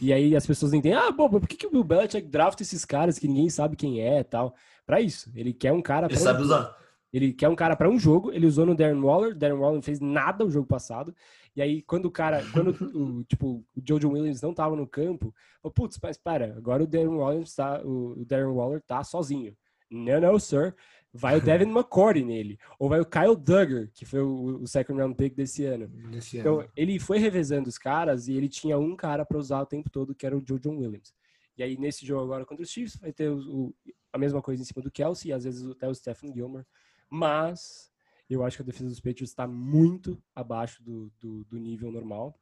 [0.02, 2.84] E aí as pessoas entendem, ah, bom, por que, que o Bill Belichick drafta esses
[2.84, 4.54] caras que ninguém sabe quem é e tal?
[4.86, 5.32] Pra isso.
[5.36, 6.76] Ele quer um cara Ele pra sabe um- usar.
[7.14, 9.82] ele quer um cara para um jogo, ele usou no Darren Waller, Darren Waller não
[9.82, 11.16] fez nada o jogo passado.
[11.56, 15.34] E aí, quando o cara, quando o, tipo, o Jojo Williams não tava no campo,
[15.62, 19.56] falou, putz, mas para, agora o Darren Waller tá, o o Darren Waller tá sozinho.
[19.90, 20.76] Não, não, sir.
[21.16, 25.00] Vai o Devin McCourty nele, ou vai o Kyle Duggar, que foi o, o second
[25.00, 25.88] round pick desse ano.
[25.88, 26.70] Desse Então, ano.
[26.76, 30.14] ele foi revezando os caras e ele tinha um cara para usar o tempo todo,
[30.14, 31.14] que era o Joe John Williams.
[31.58, 33.76] E aí, nesse jogo agora contra os Chiefs, vai ter o, o-
[34.12, 36.66] a mesma coisa em cima do Kelsey, e às vezes até o Stephen Gilmore.
[37.10, 37.92] Mas
[38.30, 42.38] eu acho que a defesa dos Patriots está muito abaixo do, do, do nível normal.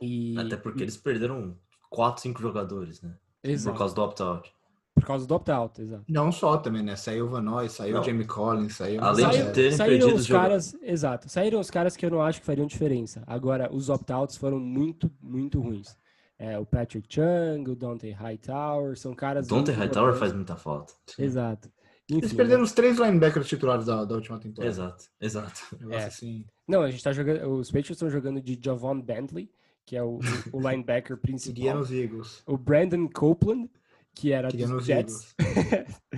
[0.00, 1.58] E, Até porque eles perderam
[1.90, 3.16] 4, 5 jogadores, né?
[3.42, 3.74] Exato.
[3.74, 4.54] Por causa do opt-out.
[4.98, 6.04] Por causa do opt-out, exato.
[6.08, 6.96] Não só também, né?
[6.96, 8.00] Saiu o Van Noy, saiu Não.
[8.02, 9.02] o Jamie Collins, saiu...
[9.02, 12.10] Além de Saiu- terem saíram perdido os os caras, exato, saíram os caras que eu
[12.10, 13.22] não acho que fariam diferença.
[13.26, 15.96] Agora, os opt-outs foram muito, muito ruins.
[16.38, 19.48] É, o Patrick Chung, o Dante Hightower, são caras.
[19.48, 20.92] Dante Hightower faz muita falta.
[21.18, 21.68] Exato.
[22.08, 24.70] Eles Enfim, perderam os três linebackers titulares da, da última temporada.
[24.70, 25.60] Exato, exato.
[25.78, 26.04] Negócio É.
[26.06, 26.44] assim.
[26.66, 27.44] Não, a gente tá jogando.
[27.50, 29.50] Os Patriots estão jogando de Javon Bentley,
[29.84, 30.18] que é o,
[30.52, 31.76] o linebacker principal.
[31.76, 32.42] nos Eagles.
[32.46, 33.68] O Brandon Copeland,
[34.14, 35.34] que era Queria dos Jets.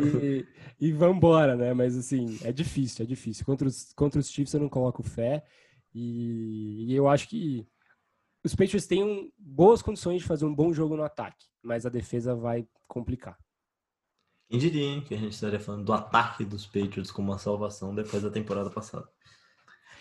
[0.00, 0.46] E,
[0.80, 1.72] e vambora, né?
[1.74, 3.44] Mas assim, é difícil, é difícil.
[3.44, 5.44] Contra os, contra os Chiefs eu não coloco fé.
[5.94, 7.66] E, e eu acho que
[8.44, 11.90] os Patriots têm um- boas condições de fazer um bom jogo no ataque, mas a
[11.90, 13.38] defesa vai complicar.
[14.48, 17.94] Quem diria, hein, que a gente estaria falando do ataque dos Patriots como uma salvação
[17.94, 19.08] depois da temporada passada.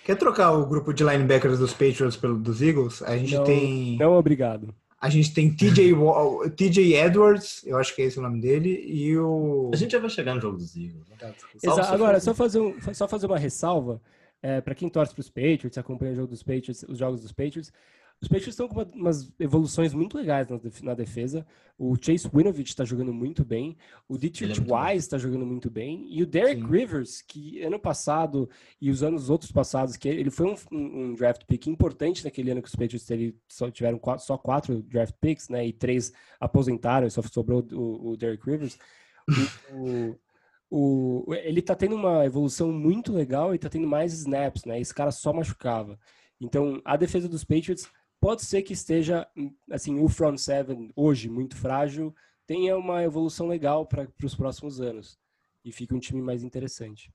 [0.03, 3.01] Quer trocar o grupo de linebackers dos Patriots pelo dos Eagles?
[3.03, 3.97] A gente Não, tem.
[3.97, 4.73] Não, obrigado.
[5.01, 5.93] A gente tem TJ,
[6.55, 9.71] TJ Edwards, eu acho que é esse o nome dele, e o.
[9.73, 11.09] A gente já vai chegar no jogo dos Eagles.
[11.09, 11.33] Né?
[11.89, 13.99] Agora, só fazer, um, só fazer uma ressalva.
[14.63, 17.73] para quem torce para os Patriots, acompanha o jogo dos Patriots, os jogos dos Patriots,
[18.21, 21.45] os Patriots estão com uma- umas evoluções muito legais na, def- na defesa.
[21.77, 23.75] O Chase Winovich está jogando muito bem,
[24.07, 24.79] o é Dietrich bom.
[24.79, 26.67] Wise está jogando muito bem, e o Derek Sim.
[26.67, 28.47] Rivers, que ano passado
[28.79, 32.61] e os anos outros passados, que ele foi um, um- draft pick importante naquele ano
[32.61, 37.07] que os Patriots teve, só tiveram quatro, só quatro draft picks, né, e três aposentaram,
[37.07, 38.77] e só sobrou o, o Derek Rivers.
[39.73, 40.15] O-
[40.69, 44.79] o, o- ele tá tendo uma evolução muito legal e tá tendo mais snaps, né?
[44.79, 45.99] Esse cara só machucava.
[46.39, 47.87] Então, a defesa dos Patriots
[48.21, 52.15] pode ser que esteja, hum, assim, o front seven hoje muito frágil,
[52.47, 55.17] tenha uma evolução legal para os próximos anos
[55.65, 57.11] e fique um time mais interessante.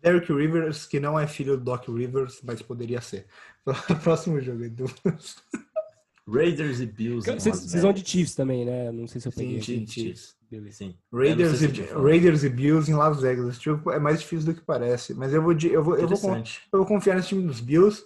[0.00, 3.26] Derek Rivers, que não é filho do Doc Rivers, mas poderia ser.
[4.04, 4.84] Próximo jogo, Edu.
[6.28, 7.30] Raiders e Bills.
[7.30, 8.04] Vocês vão de.
[8.08, 8.90] Chiefs também, né?
[8.90, 9.62] Não sei se eu peguei.
[9.62, 9.86] sim.
[9.86, 10.36] Chiefs.
[10.50, 10.78] Beleza.
[10.78, 10.94] Sim.
[11.12, 11.92] Raiders, sei e.
[11.92, 13.48] Raiders e Bills em Las Vegas.
[13.48, 15.14] Esse jogo é mais difícil do que parece.
[15.14, 18.04] Mas eu vou, de- eu vou, eu vou, eu vou confiar nesse time dos Bills.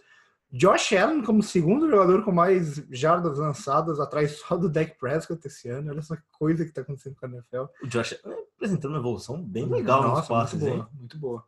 [0.52, 5.68] Josh Allen como segundo jogador com mais jardas lançadas, atrás só do Dak Prescott esse
[5.68, 5.90] ano.
[5.90, 7.64] Olha só que coisa que tá acontecendo com a NFL.
[7.82, 8.18] O Josh é,
[8.56, 10.76] apresentando uma evolução bem legal nos Nossa, passes, muito hein?
[10.78, 11.44] boa, muito boa.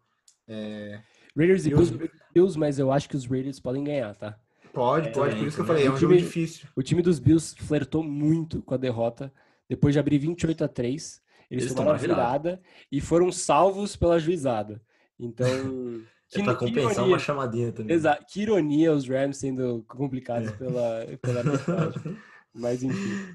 [0.47, 1.01] É,
[1.37, 4.39] Raiders e e os- Bills, Bills, mas eu acho que os Raiders podem ganhar, tá?
[4.73, 5.83] pode, É, pode, por isso que eu também.
[5.83, 6.69] falei, é um O jogo time- difícil.
[6.77, 9.33] O time dos Bills flertou muito com a derrota.
[9.69, 14.19] Depois de abrir 28 a 3, eles, Eles tomaram a virada e foram salvos pela
[14.19, 14.81] juizada.
[15.19, 15.47] Então,
[16.33, 17.95] que, É pra que compensar ironia, uma chamadinha também.
[17.95, 20.53] Exato, que ironia os Rams sendo complicados É.
[20.53, 22.17] pela, pela arbitragem.
[22.55, 23.35] Mas enfim.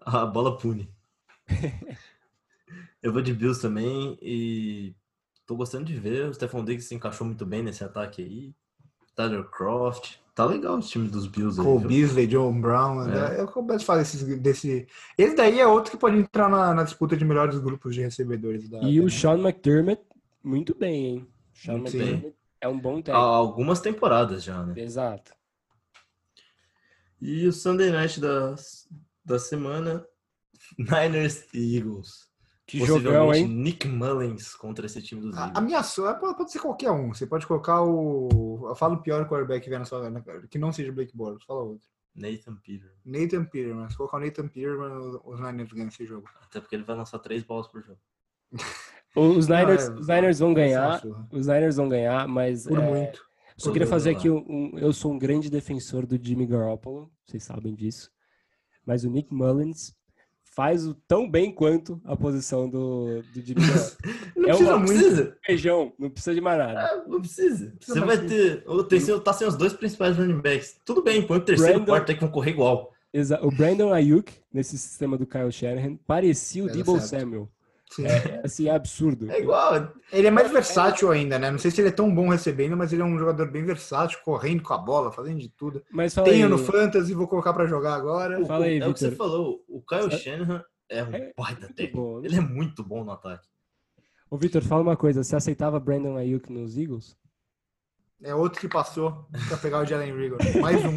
[0.00, 0.88] A bola pune.
[3.02, 4.94] Eu vou de Bills também e
[5.46, 6.28] tô gostando de ver.
[6.28, 8.54] O Stephon Diggs se encaixou muito bem nesse ataque aí.
[9.14, 10.16] Tyler Croft.
[10.34, 11.64] Tá legal o time dos Bills aí.
[11.66, 11.88] Cole viu?
[11.88, 13.06] Beasley, John Brown, É.
[13.08, 13.40] né?
[13.40, 14.86] eu começo a falar desses, desse.
[15.16, 18.68] Esse daí é outro que pode entrar na, na disputa de melhores grupos de recebedores
[18.68, 18.80] da.
[18.82, 20.02] E o Sean McDermott,
[20.42, 21.26] muito bem, hein?
[21.66, 23.18] Muito McDermott é um bom Há técnico.
[23.18, 24.74] algumas temporadas já, né?
[24.80, 25.32] Exato.
[27.20, 28.54] E o Sunday Night da,
[29.24, 30.06] da semana,
[30.78, 32.28] Niners e Eagles.
[32.66, 33.46] Que jogão, hein?
[33.46, 35.62] Nick Mullins contra esse time dos Eagles.
[35.64, 37.12] minha só pode, ser qualquer um.
[37.12, 38.66] Você pode colocar o.
[38.68, 40.10] Eu falo o pior quarterback que vier na sua.
[40.50, 41.44] que não seja Blake Bortles.
[41.44, 41.86] Fala outro.
[42.16, 42.90] Nathan Peter.
[43.04, 43.90] Nathan Peterman.
[43.90, 46.26] Se colocar o Nathan Peterman, os- os Niners ganham esse jogo.
[46.42, 48.00] Até porque ele vai lançar três bolas por jogo.
[49.16, 51.02] Os Niners, Não, é- os Niners vão ganhar.
[51.30, 53.20] Os Niners vão ganhar, mas Por é, muito.
[53.56, 57.44] Só queria fazer aqui um, um- Eu sou um grande defensor do Jimmy Garoppolo, vocês
[57.44, 58.10] sabem disso.
[58.84, 59.94] Mas o Nick Mullins
[60.56, 63.96] faz o tão bem quanto a posição do, do Jimmy Garoppolo.
[64.36, 65.36] Não É precisa, uma- não precisa.
[65.46, 66.80] Feijão, não precisa de mais nada.
[66.80, 67.72] Ah, não precisa.
[67.80, 68.64] Você Não, vai mas- ter.
[68.66, 70.76] O terceiro tá sem os dois principais running backs.
[70.84, 72.92] Tudo bem, põe o terceiro e o Brandon- quarto aí que vão correr igual.
[73.12, 76.98] Exa- O Brandon Ayuk, nesse sistema do Kyle Shanahan, parecia o Debo.
[77.00, 77.48] Samuel.
[78.02, 79.30] É, assim, é absurdo.
[79.30, 79.92] É igual.
[80.12, 81.50] Ele é mais versátil ainda, né?
[81.50, 84.18] Não sei se ele é tão bom recebendo, mas ele é um jogador bem versátil,
[84.24, 85.82] correndo com a bola, fazendo de tudo.
[85.92, 88.44] Mas fala Tenho aí, no Fantasy, vou colocar pra jogar agora.
[88.46, 89.62] Fala aí, é o que você falou.
[89.68, 91.96] O Kyle É- Shanahan é um é baita muito técnico.
[91.98, 92.26] bom, né?
[92.28, 93.46] Ele é muito bom no ataque.
[94.30, 95.22] Ô, Vitor, fala uma coisa.
[95.22, 97.16] Você aceitava Brandon Ayuk nos Eagles?
[98.22, 100.38] É outro que passou pra pegar o Jalen Rigor.
[100.60, 100.96] Mais um.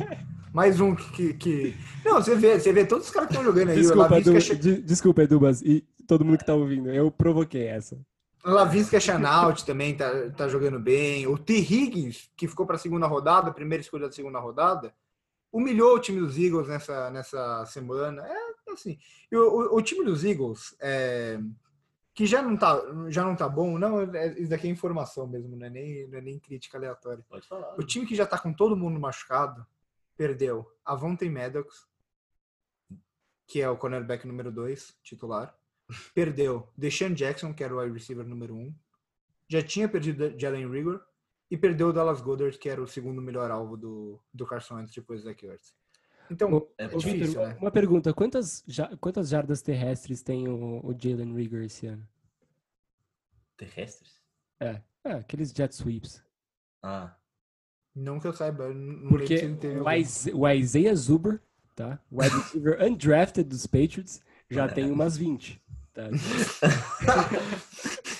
[0.53, 1.33] Mais um que.
[1.33, 1.75] que...
[2.05, 3.75] Não, você vê, você vê todos os caras que estão jogando aí.
[3.75, 6.89] Desculpa, Edu, che- de- desculpa, Edubas, e todo mundo que tá ouvindo.
[6.89, 7.99] Eu provoquei essa.
[8.43, 11.27] Lavisca Chanaut também tá, tá jogando bem.
[11.27, 11.53] O T.
[11.53, 14.93] Higgins, que ficou para a segunda rodada, primeira escolha da segunda rodada,
[15.51, 18.25] humilhou o time dos Eagles nessa, nessa semana.
[18.25, 18.97] É assim.
[19.31, 21.39] E o, o, o time dos Eagles, é,
[22.13, 25.55] que já não, tá, já não tá bom, não, é, isso daqui é informação mesmo,
[25.55, 27.25] não é nem, não é nem crítica aleatória.
[27.27, 27.75] Pode falar.
[27.77, 29.65] O time que já tá com todo mundo machucado
[30.15, 31.87] perdeu a Vontae Maddox,
[33.45, 35.55] que é o cornerback número 2, titular.
[36.13, 38.59] Perdeu Deshaun Jackson, que era o wide receiver número 1.
[38.59, 38.75] Um.
[39.49, 41.01] Já tinha perdido Jalen Rigor.
[41.49, 44.93] E perdeu o Dallas Goddard, que era o segundo melhor alvo do, do Carson Wentz
[44.93, 45.73] depois do Zach Ertz.
[46.29, 47.57] Então, é difícil, Victor, né?
[47.61, 52.05] Uma pergunta: quantas, ja- quantas jardas terrestres tem o, o Jalen Rigor esse ano?
[53.55, 54.21] Terrestres?
[54.59, 56.21] É, é, aqueles jet sweeps.
[56.83, 57.15] Ah.
[57.95, 58.71] Não que eu saiba.
[58.73, 61.41] Não Porque teve o, o Isaiah Zuber,
[61.75, 61.99] tá?
[62.11, 65.61] O wide receiver undrafted dos Patriots, já tem umas 20.
[65.97, 66.09] Tá?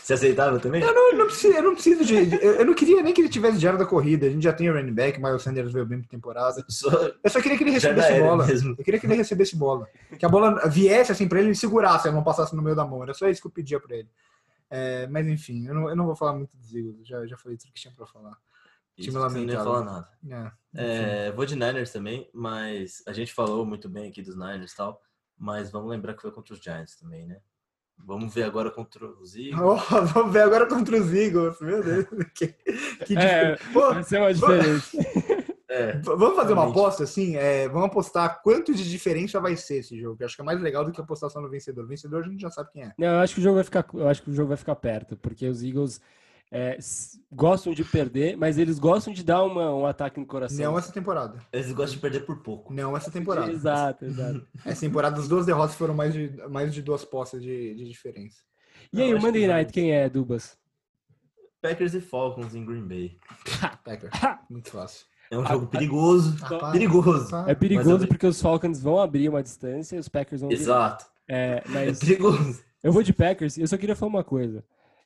[0.01, 0.81] Você aceitava também?
[0.81, 2.15] Eu não, eu não preciso, eu não preciso de.
[2.43, 4.25] Eu eu não queria nem que ele tivesse diário da corrida.
[4.25, 6.65] A gente já tem o running back, Miles Sanders veio bem pra temporada.
[6.67, 6.89] Só
[7.23, 8.47] Eu só queria que ele recebesse bola.
[8.47, 8.75] mesmo.
[8.77, 9.87] Eu queria que ele recebesse bola.
[10.17, 12.83] Que a bola viesse assim pra ele e segurasse, ela não passasse no meio da
[12.85, 13.03] mão.
[13.03, 14.09] Era só isso que eu pedia pra ele.
[14.69, 17.07] É, mas enfim, eu não, eu não vou falar muito dos Eagles.
[17.07, 18.35] Já, já falei tudo que tinha pra falar.
[18.97, 20.09] Isso, Time não falar nada.
[20.73, 21.27] É.
[21.27, 24.75] É, vou de Niners também, mas a gente falou muito bem aqui dos Niners e
[24.75, 24.99] tal,
[25.37, 27.39] mas vamos lembrar que foi contra os Giants também, né?
[28.05, 29.59] Vamos ver agora contra os Eagles.
[29.61, 31.59] Oh, vamos ver agora contra os Eagles.
[31.59, 32.05] Meu Deus.
[32.33, 32.47] Que,
[33.05, 33.57] que É.
[33.73, 34.97] Pô, Vai ser uma diferença.
[35.69, 36.79] É, vamos fazer uma realmente.
[36.79, 37.35] aposta assim?
[37.35, 40.15] É, vamos apostar quanto de diferença vai ser esse jogo.
[40.15, 41.83] que eu acho que é mais legal do que apostar só no vencedor.
[41.83, 42.93] O vencedor a gente já sabe quem é.
[42.97, 44.75] Não, eu acho que o jogo vai ficar, eu acho que o jogo vai ficar
[44.77, 45.99] perto, porque os Eagles
[46.51, 46.77] é,
[47.31, 50.71] gostam de perder, mas eles gostam de dar uma, um ataque no coração.
[50.71, 51.39] Não essa temporada.
[51.51, 52.73] eles gostam de perder por pouco.
[52.73, 53.51] Não essa temporada.
[53.51, 54.47] Exato, exato.
[54.65, 58.37] Essa temporada, as duas derrotas foram mais de, mais de duas postas de, de diferença.
[58.93, 60.57] E aí, o Monday que Night, quem é, Dubas?
[61.61, 63.17] Packers e Falcons em Green Bay.
[63.83, 64.11] Packers.
[64.49, 65.05] Muito fácil.
[65.29, 66.37] É um Ah, jogo ah, perigoso.
[66.39, 67.35] Para, perigoso.
[67.47, 70.61] É perigoso eu- porque os Falcons vão abrir uma distância e os Packers vão abrir.
[70.61, 71.05] Exato.
[71.27, 72.63] É, É mas perigoso.
[72.81, 74.63] eu vou de Packers e eu só queria falar uma coisa.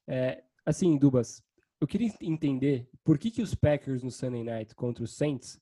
[0.07, 1.43] É, assim, Dubas,
[1.79, 5.59] eu queria entender por que, que os Packers no Sunday Night contra os Saints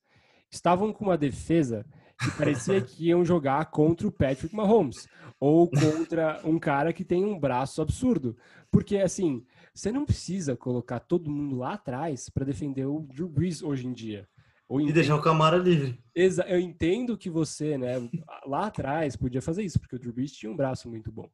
[0.52, 1.86] estavam com uma defesa
[2.22, 5.08] que parecia que iam jogar contra o Patrick Mahomes
[5.40, 8.36] ou contra um cara que tem um braço absurdo.
[8.70, 13.64] Porque, assim, você não precisa colocar todo mundo lá atrás para defender o Drew Brees
[13.64, 14.28] hoje em dia.
[14.68, 15.98] Ou E deixar o Camara livre.
[16.14, 17.94] Exa- eu entendo que você, né,
[18.46, 21.28] lá atrás podia fazer isso, porque o Drew Brees tinha um braço muito bom.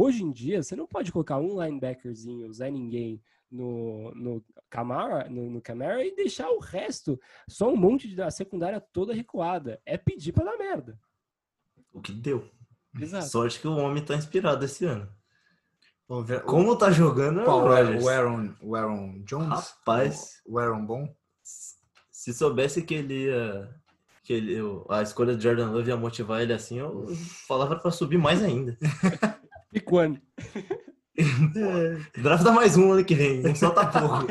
[0.00, 3.20] Hoje em dia, você não pode colocar um linebackerzinho, Zé Ninguém,
[3.50, 8.30] no, no, Camara, no, no Camara e deixar o resto, só um monte de da
[8.30, 9.80] secundária toda recuada.
[9.84, 10.96] É pedir pra dar merda.
[11.92, 12.48] O que deu.
[13.00, 13.26] Exato.
[13.26, 15.08] Sorte que o homem tá inspirado esse ano.
[16.06, 17.64] Vamos ver- Como tá jogando, é Qual?
[17.64, 19.48] o Aaron, o Aaron Jones?
[19.48, 20.40] Rapaz.
[20.46, 21.12] O o Aaron Bom?
[21.42, 23.68] Se soubesse que ele ia.
[24.22, 24.58] Que ele,
[24.90, 27.08] a escolha do Jordan Love ia motivar ele assim, eu
[27.48, 28.78] falava pra subir mais ainda.
[29.72, 30.22] Pick one.
[32.16, 34.26] Drafta mais um ano que vem, não só tá pouco.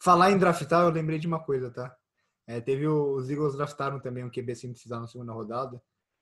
[0.00, 1.94] Falar em draftar, eu lembrei de uma coisa, tá?
[2.46, 5.80] É, teve o- os Eagles draftaram também um QB sem precisar na segunda rodada.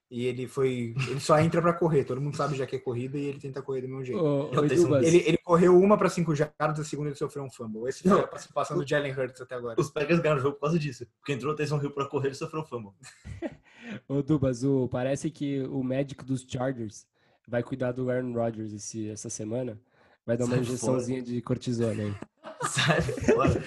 [0.09, 0.95] E ele foi.
[1.09, 2.05] Ele só entra pra correr.
[2.05, 4.25] Todo mundo sabe já que é corrida e ele tenta correr do mesmo jeito.
[4.25, 4.51] Um-
[4.85, 7.89] Dubas, Ele, ele correu uma pra cinco jardas, a segunda ele sofreu um fumble.
[7.89, 9.81] Esse foi a participação do Jalen Hurts até agora.
[9.81, 11.05] Os Packers ganharam o jogo por causa disso.
[11.19, 12.93] Porque entrou o Taysom Hill pra correr e sofreu fumble.
[14.09, 17.07] ô, Dubas, o- parece que o médico dos Chargers
[17.47, 19.79] vai cuidar do Aaron Rodgers esse, essa semana.
[20.25, 22.15] Vai dar uma Sai injeçãozinha de cortisona aí.
[22.69, 23.63] Sai fora.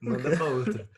[0.00, 0.88] Manda pra outra.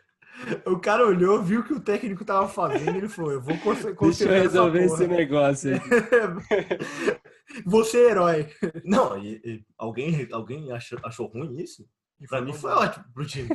[0.66, 3.57] O cara olhou, viu o que o técnico tava fazendo e ele falou: Eu vou
[3.72, 5.81] essa resolver esse negócio aí.
[7.66, 8.49] Você é herói.
[8.85, 11.87] Não, e, e alguém, alguém achou, achou ruim isso?
[12.28, 13.51] Pra mim foi ótimo pro time.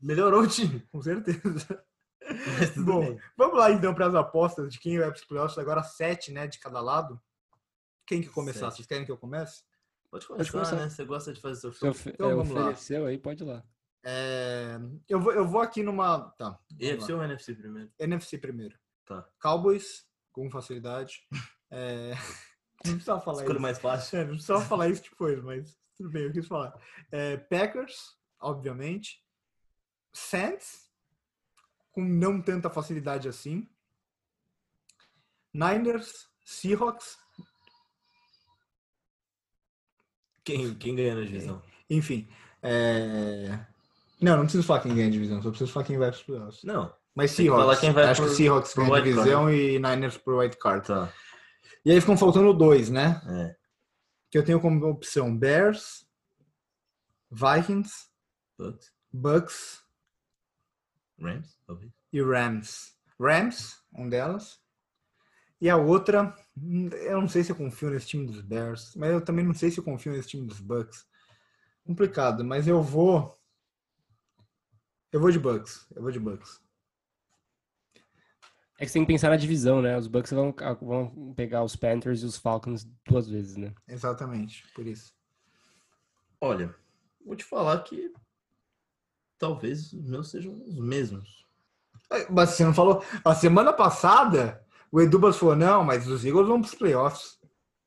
[0.00, 0.82] Melhorou o time.
[0.92, 1.82] Com certeza.
[2.84, 3.20] Bom, bem.
[3.36, 5.58] vamos lá então para as apostas de quem vai para os playoffs.
[5.58, 7.20] Agora sete, né, de cada lado.
[8.06, 8.66] Quem que começar?
[8.66, 8.76] Sete.
[8.76, 9.62] Vocês querem que eu comece?
[10.10, 10.76] Pode começar, começar.
[10.76, 10.88] né?
[10.88, 11.90] Você gosta de fazer seu Se show.
[11.90, 12.62] ofe- Então vamos lá.
[12.62, 13.62] ofereceu aí, pode ir lá.
[14.04, 14.78] É,
[15.08, 16.30] eu, vou, eu vou aqui numa.
[16.30, 16.58] Tá.
[16.78, 17.18] EFC lá.
[17.18, 17.92] ou NFC primeiro?
[17.98, 18.78] NFC primeiro.
[19.04, 19.28] Tá.
[19.40, 21.20] Cowboys, com facilidade.
[21.72, 22.10] É,
[22.84, 23.62] Não precisava falar Escolha isso.
[23.62, 24.18] mais fácil.
[24.18, 26.76] É, não precisava falar isso depois, mas tudo bem, eu quis falar.
[27.12, 29.22] É, Packers, obviamente.
[30.12, 30.89] Saints,
[32.00, 33.68] com não tanta facilidade assim.
[35.52, 37.18] Niners, Seahawks,
[40.44, 41.62] Quem, quem ganha na divisão?
[41.88, 42.28] enfim.
[42.62, 43.58] é,
[44.20, 46.22] Não, não preciso falar quem ganha a divisão, só preciso falar quem vai para os
[46.22, 46.64] playoffs.
[46.64, 46.94] Não.
[47.14, 50.56] Mas Seahawks, quem vai acho por- que Seahawks ganha a divisão e Niners por white
[50.58, 50.86] card.
[50.86, 51.12] Tá.
[51.84, 53.20] E aí ficam faltando dois, né?
[53.26, 53.56] É.
[54.30, 56.06] Que eu tenho como opção Bears,
[57.30, 58.08] Vikings,
[58.56, 58.92] Bucks.
[59.12, 59.80] Bucks
[61.20, 61.92] Rams, talvez.
[62.12, 62.96] e Rams.
[63.18, 64.60] Rams, um delas.
[65.60, 69.10] E a outra, hum, eu não sei se eu confio nesse time dos Bears, mas
[69.10, 71.06] eu também não sei se eu confio nesse time dos Bucks.
[71.84, 73.38] Complicado, mas eu vou.
[75.12, 75.86] Eu vou de Bucks.
[75.94, 76.60] Eu vou de Bucks.
[78.78, 79.98] É que você tem que pensar na divisão, né?
[79.98, 83.74] Os Bucks vão, vão pegar os Panthers e os Falcons duas vezes, né?
[83.86, 85.12] Exatamente, por isso.
[86.40, 86.74] Olha,
[87.22, 88.10] vou te falar que
[89.36, 91.46] talvez os meus sejam os mesmos.
[92.30, 93.04] Mas você não falou.
[93.24, 97.38] A semana passada, o Edubas falou: não, mas os Eagles vão para os playoffs.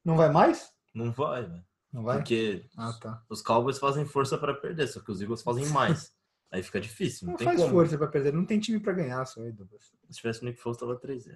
[0.03, 0.71] Não vai mais?
[0.93, 1.63] Não vai, velho.
[1.91, 2.17] Não vai?
[2.17, 3.21] Porque Ah, tá.
[3.29, 6.11] os Cowboys fazem força para perder, só que os Eagles fazem mais.
[6.51, 7.71] Aí fica difícil, não, Não tem faz como.
[7.71, 8.31] força para perder.
[8.33, 9.91] Não tem time para ganhar, só Edubas.
[10.09, 11.35] Se tivesse o Nick Foles, tava 3-0.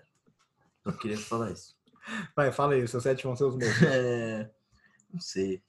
[0.83, 1.75] Só queria falar isso.
[2.35, 3.73] Vai, fala aí, seus sete vão ser os meus.
[3.81, 4.49] É,
[5.11, 5.61] não sei.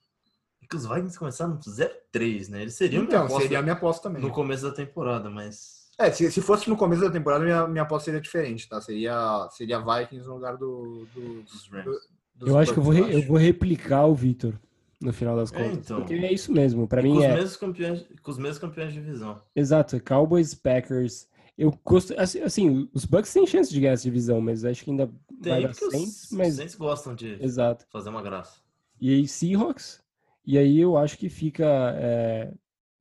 [0.63, 2.61] É que os Vikings começaram no 0-3, né?
[2.63, 4.21] Eles seriam minha Então, aposta seria a minha aposta também.
[4.23, 5.88] no começo da temporada, mas.
[5.99, 8.81] É, se, se fosse no começo da temporada, minha, minha aposta seria diferente, tá?
[8.81, 11.85] Seria, seria Vikings no lugar do, do- Os Rams.
[11.85, 12.01] do-
[12.37, 14.55] dos Eu acho que eu vou, re- eu vou replicar o Vitor
[15.01, 15.79] no final das É, contas.
[15.79, 15.99] então.
[15.99, 16.87] Porque é isso mesmo.
[16.87, 17.35] Pra com, mim os é.
[17.35, 19.43] mesmos campeões, com os mesmos campeões de divisão.
[19.57, 21.27] Exato, Cowboys, Packers.
[21.57, 22.15] Eu gosto.
[22.17, 25.15] Assim, assim, os Bucks têm chance de ganhar essa divisão, mas acho que ainda vai
[25.43, 26.55] Tem, dar porque Saints, os mas.
[26.55, 27.85] Saints gostam de Exato.
[27.91, 28.61] fazer uma graça.
[29.01, 30.01] E aí, Seahawks.
[30.47, 32.53] E aí eu acho que fica é,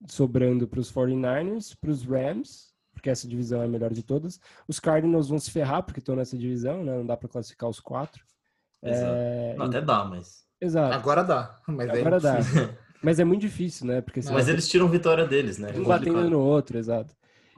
[0.08, 2.74] sobrando para os 49ers, para os Rams,
[3.08, 4.40] porque essa divisão é a melhor de todas.
[4.68, 6.98] Os Cardinals vão se ferrar porque estão nessa divisão, né?
[6.98, 8.24] Não dá para classificar os quatro.
[8.84, 9.14] Exato.
[9.16, 10.46] É, Não, até dá, mas.
[10.60, 10.94] Exato.
[10.94, 12.34] Agora dá, mas é Agora dá.
[12.34, 12.70] impossível.
[13.00, 14.02] Mas é muito difícil, né?
[14.02, 15.72] Porque Mas eles tiram vitória deles, né?
[15.76, 17.16] um batendo no outro, exato.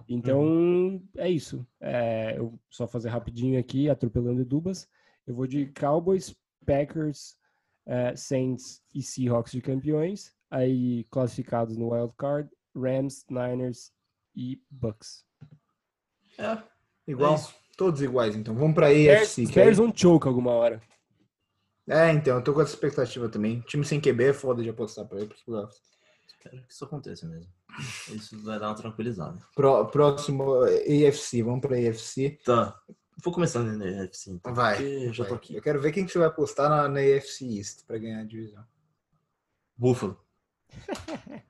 [0.08, 1.66] Então, é isso.
[1.80, 4.86] É, eu só fazer rapidinho aqui, atropelando Dubas.
[5.26, 6.36] Eu vou de Cowboys,
[6.66, 7.38] Packers,
[7.88, 10.36] eh, Saints e Seahawks de campeões.
[10.52, 13.94] Aí, classificados no Wild Card, Rams, Niners
[14.36, 15.29] e Bucks.
[16.40, 16.64] É,
[17.08, 17.40] Igual, É
[17.78, 18.56] todos iguais, então.
[18.56, 19.46] Vamos pra AFC.
[19.54, 20.82] Bears vão choke alguma hora.
[21.88, 23.62] É, então, eu tô com essa expectativa também.
[23.62, 25.82] Time sem QB é foda de apostar pra playoffs.
[26.28, 27.52] espero que isso aconteça mesmo.
[28.14, 29.40] Isso vai dar uma tranquilizada.
[29.56, 31.42] Pró- Próximo, AFC.
[31.42, 32.40] Vamos pra AFC.
[32.46, 32.80] Tá.
[33.24, 34.54] Vou começar na NFC, então.
[34.54, 35.12] Vai.
[35.12, 35.56] Já tô aqui.
[35.56, 38.26] Eu quero ver quem que você vai apostar na, na AFC East pra ganhar a
[38.26, 38.64] divisão.
[39.76, 40.18] Buffalo.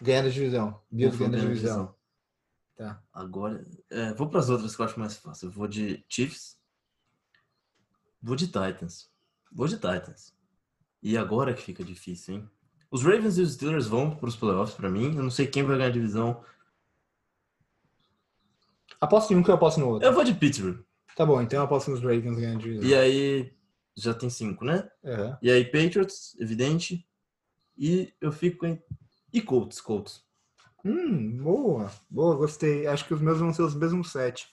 [0.00, 0.82] Ganhando a divisão.
[0.90, 1.95] Bills ganhando a ganha a divisão.
[2.76, 3.02] Tá.
[3.12, 5.46] Agora, é, vou para as outras que eu acho mais fácil.
[5.46, 6.58] Eu vou de Chiefs.
[8.22, 9.10] Vou de Titans.
[9.50, 10.34] Vou de Titans.
[11.02, 12.50] E agora que fica difícil, hein?
[12.90, 15.16] Os Ravens e os Steelers vão para os playoffs para mim.
[15.16, 16.44] Eu não sei quem vai ganhar a divisão.
[19.00, 20.06] Aposto em um que eu aposto no outro.
[20.06, 20.84] Eu vou de Pittsburgh.
[21.16, 22.88] Tá bom, então eu aposto nos Ravens ganhando a divisão.
[22.88, 23.54] E aí
[23.96, 24.90] já tem cinco, né?
[25.04, 25.38] Aham.
[25.40, 27.08] E aí Patriots, evidente.
[27.76, 28.82] E eu fico em
[29.32, 30.25] e Colts, Colts.
[30.86, 31.90] Hum, boa.
[32.08, 32.86] Boa, gostei.
[32.86, 34.48] Acho que os meus vão ser os mesmos sete.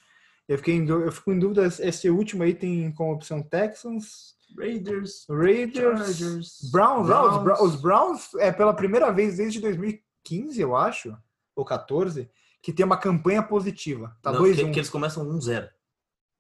[0.48, 5.26] Eu, fiquei em eu fico em dúvida, esse último aí tem como opção Texans, Raiders,
[5.30, 7.10] Raiders, Chargers, Browns.
[7.10, 7.62] Ah, os, Bra- Browns.
[7.62, 11.18] os Browns é pela primeira vez desde 2015, eu acho,
[11.56, 12.30] ou 14,
[12.62, 14.16] que tem uma campanha positiva.
[14.22, 15.70] Tá Não, 2 que, 1 que eles começam 1-0.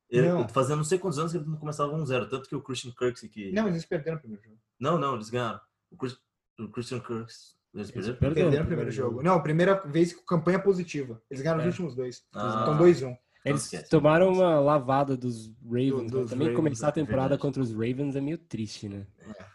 [0.09, 0.47] Ele- Não.
[0.49, 2.29] Fazendo não sei quantos anos que eles não começavam 1-0.
[2.29, 3.51] Tanto que o Christian Kirksey que.
[3.51, 4.57] Não, eles perderam o primeiro jogo.
[4.79, 5.59] Não, não, eles ganharam.
[5.89, 6.17] O, Chris-
[6.59, 7.55] o Christian Kirksey.
[7.73, 8.15] Eles perderam?
[8.17, 8.33] perderam.
[8.45, 9.23] Perderam o primeiro jogo.
[9.23, 11.21] Não, primeira vez com campanha positiva.
[11.29, 11.67] Eles ganharam É.
[11.67, 12.23] os últimos dois.
[12.33, 12.59] Ah.
[12.61, 13.15] Então 2 1
[13.45, 13.89] Eles esquece.
[13.89, 15.89] tomaram uma lavada dos Ravens.
[15.91, 16.09] Do- né?
[16.21, 17.41] dos Também Ravens, começar a é temporada verdade.
[17.41, 19.07] contra os Ravens é meio triste, né?
[19.39, 19.53] É.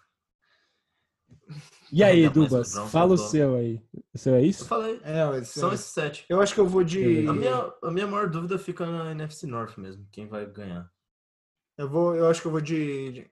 [1.91, 3.83] E aí, mais Dubas, fala o seu aí.
[4.13, 4.67] O seu é Eu isso?
[4.67, 5.01] falei.
[5.03, 6.27] É, São esses sete.
[6.29, 7.27] eu acho que eu vou de.
[7.27, 10.07] A minha, a minha maior dúvida fica na NFC North mesmo.
[10.13, 10.91] Quem vai ganhar?
[11.79, 13.31] Eu vou, eu acho que eu vou de, de,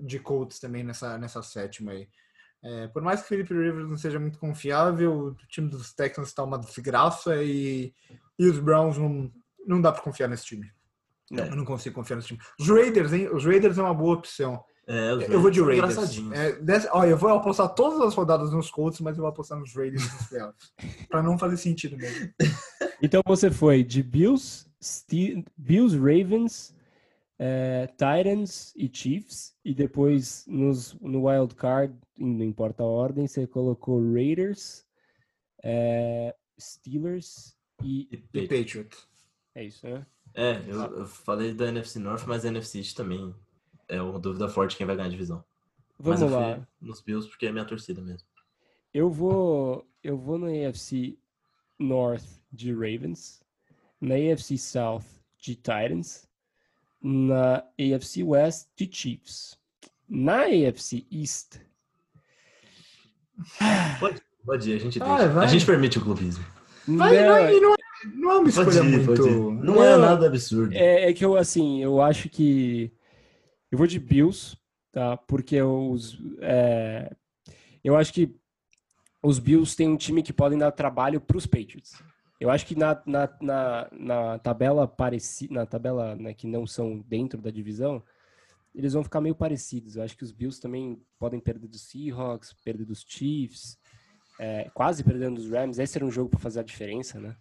[0.00, 2.08] de Colts também nessa, nessa sétima aí.
[2.64, 6.28] É, por mais que o Felipe Rivers não seja muito confiável, o time dos Texans
[6.28, 7.92] está uma desgraça e,
[8.38, 9.30] e os Browns não,
[9.66, 10.70] não dá para confiar nesse time.
[11.32, 11.48] É.
[11.48, 12.40] Eu não consigo confiar nesse time.
[12.60, 13.28] Os Raiders, hein?
[13.32, 14.62] Os Raiders é uma boa opção.
[14.86, 16.18] É, os Eu vou de Raiders.
[16.32, 19.58] É, dessa, olha, eu vou apostar todas as rodadas nos Colts, mas eu vou apostar
[19.58, 20.72] nos Raiders nos playoffs.
[21.08, 22.30] para não fazer sentido mesmo.
[23.00, 26.74] Então você foi de Bills, Ste- Bills, Ravens,
[27.44, 33.46] eh, Titans e Chiefs, e depois nos, no Wild Card, não importa a ordem, você
[33.46, 34.86] colocou Raiders,
[35.64, 38.64] eh, Steelers e E Patriots.
[38.64, 39.08] Patriots.
[39.54, 40.06] é isso, né?
[40.34, 43.34] É, eu, eu falei da NFC North, mas a NFC East também
[43.88, 45.44] é uma dúvida forte quem vai ganhar a divisão.
[45.98, 46.56] Vamos mas eu lá.
[46.56, 48.28] fui nos Bills porque é minha torcida mesmo.
[48.94, 51.18] Eu vou, eu vou na AFC
[51.78, 53.42] North de Ravens,
[54.00, 55.04] na AFC South
[55.38, 56.28] de Titans,
[57.02, 59.58] na AFC West de Chiefs.
[60.08, 61.56] Na AFC East.
[63.98, 65.44] Pode, pode ir, a gente Vai, vai.
[65.44, 66.44] A gente permite o clubismo.
[66.86, 67.76] Vai, Não, não, é- não, é-
[68.14, 69.50] não é uma escolha ir, muito.
[69.52, 70.00] Não, é Não.
[70.00, 70.74] nada absurdo.
[70.74, 72.92] É, é que eu, assim, eu acho que.
[73.70, 74.56] Eu vou de Bills,
[74.92, 75.16] tá?
[75.16, 76.18] Porque os.
[76.40, 77.14] é,
[77.82, 78.34] eu acho que
[79.22, 81.92] os Bills têm um time que podem dar trabalho para os Patriots.
[82.42, 86.98] Eu acho que na, na, na, na tabela parecida, na tabela né, que não são
[87.08, 88.02] dentro da divisão,
[88.74, 89.96] eles vão ficar meio parecidos.
[89.96, 93.78] Eu acho que os Bills também podem perder dos Seahawks, perder dos Chiefs,
[94.40, 95.78] é, quase perdendo dos Rams.
[95.78, 97.36] Esse era um jogo para fazer a diferença, né?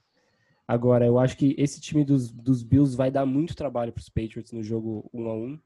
[0.68, 4.08] Agora, eu acho que esse time dos, dos Bills vai dar muito trabalho para os
[4.10, 5.60] Patriots no jogo 1 a 1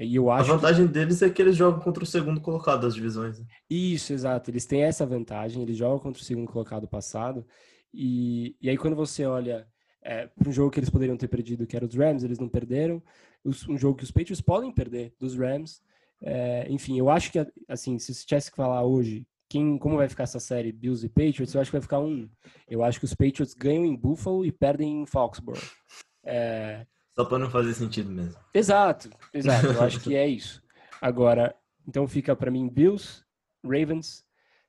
[0.00, 2.80] E eu A acho que- vantagem deles é que eles jogam contra o segundo colocado
[2.82, 3.38] das divisões.
[3.38, 3.44] né?
[3.68, 4.50] Isso, exato.
[4.50, 7.44] Eles têm essa vantagem, eles jogam contra o segundo colocado passado.
[7.92, 9.66] E, e aí, quando você olha
[10.36, 13.02] para um jogo que eles poderiam ter perdido, que era os Rams, eles não perderam.
[13.44, 15.82] Os- Um jogo que os Patriots podem perder dos Rams.
[16.22, 20.08] É, enfim, eu acho que, assim, se você tivesse que falar hoje quem, como vai
[20.08, 22.28] ficar essa série Bills e Patriots, eu acho que vai ficar um.
[22.68, 25.62] Eu acho que os Patriots ganham em Buffalo e perdem em Foxborough.
[26.24, 28.38] É, Só pra não fazer sentido mesmo.
[28.52, 29.66] Exato, exato.
[29.66, 30.62] Eu acho que é isso.
[31.00, 31.54] Agora,
[31.86, 33.22] então fica para mim Bills,
[33.64, 34.24] Ravens,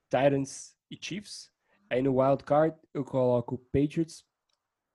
[0.09, 1.49] Titans e Chiefs.
[1.89, 4.23] Aí no wild card eu coloco Patriots,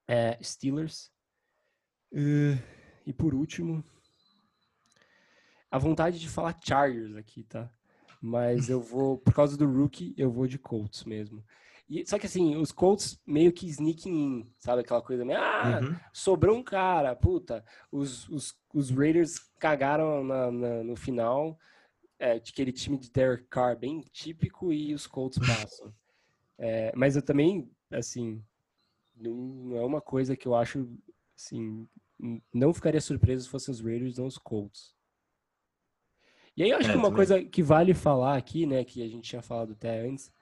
[0.09, 1.11] eh, Steelers.
[2.13, 2.57] Eh,
[3.07, 3.85] e por último,
[5.71, 7.71] a vontade de falar Chargers aqui, tá?
[8.21, 11.45] Mas eu vou, por causa do rookie, eu vou de Colts mesmo.
[11.91, 14.81] E, só que assim, os Colts meio que sneaking in, sabe?
[14.81, 15.97] Aquela coisa meio, ah, Uhum.
[16.13, 21.59] sobrou um cara, puta, os, os, os Raiders cagaram na- na- no final,
[22.19, 25.39] é, de aquele time de Derek Carr bem típico e os Colts
[25.69, 25.93] passam.
[26.59, 28.43] É, mas eu também, assim,
[29.17, 30.89] não, é uma coisa que eu acho,
[31.37, 31.89] assim,
[32.53, 34.95] não ficaria surpreso se fossem os Raiders, não os Colts.
[36.57, 37.17] E aí eu acho É, que uma também.
[37.17, 40.33] coisa que vale falar aqui, né, que a gente tinha falado até antes,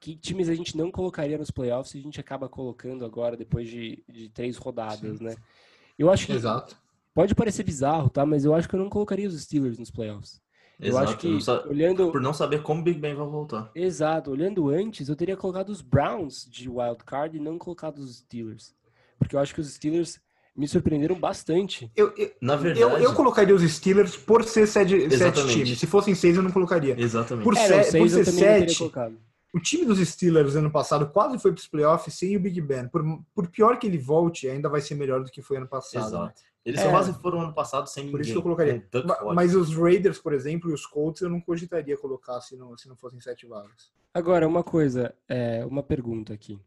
[0.00, 3.68] que times a gente não colocaria nos playoffs e a gente acaba colocando agora depois
[3.68, 5.36] de, de três rodadas, né?
[5.98, 6.76] Eu acho que Exato.
[7.14, 8.26] pode parecer bizarro, tá?
[8.26, 10.42] Mas eu acho que eu não colocaria os Steelers nos playoffs.
[10.80, 11.04] Eu Exato.
[11.10, 13.70] acho que não sa- olhando Por não saber como o Big Ben vai voltar.
[13.74, 18.18] Exato, olhando antes, eu teria colocado os Browns de wild card e não colocado os
[18.18, 18.74] Steelers.
[19.18, 20.20] Porque eu acho que os Steelers
[20.56, 21.90] me surpreenderam bastante.
[21.96, 22.80] Eu, eu, Na verdade.
[22.82, 25.78] eu, eu colocaria os Steelers por ser sete, sete times.
[25.78, 26.98] Se fossem seis, eu não colocaria.
[27.00, 27.44] Exatamente.
[27.44, 28.92] Por, É, se- por seis eu ser sete,
[29.54, 32.88] o time dos Steelers ano passado quase foi para os playoffs sem o Big Ben.
[32.88, 33.02] Por,
[33.34, 36.02] por pior que ele volte, ainda vai ser melhor do que foi ano passado.
[36.02, 36.08] né?
[36.08, 36.42] Exato.
[36.64, 36.84] Eles É.
[36.84, 38.22] só quase foram ano passado sem Por ninguém.
[38.22, 38.80] isso que eu colocaria.
[38.80, 39.34] com o Duck Ma- Hodges.
[39.34, 42.88] Mas os Raiders, por exemplo, e os Colts, eu não cogitaria colocar se não, se
[42.88, 43.90] não fossem sete vagas.
[44.14, 46.60] Agora, uma coisa, é, uma pergunta aqui.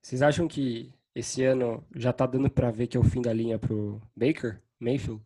[0.00, 3.32] Vocês acham que esse ano já tá dando pra ver que é o fim da
[3.32, 5.20] linha pro Baker, Mayfield?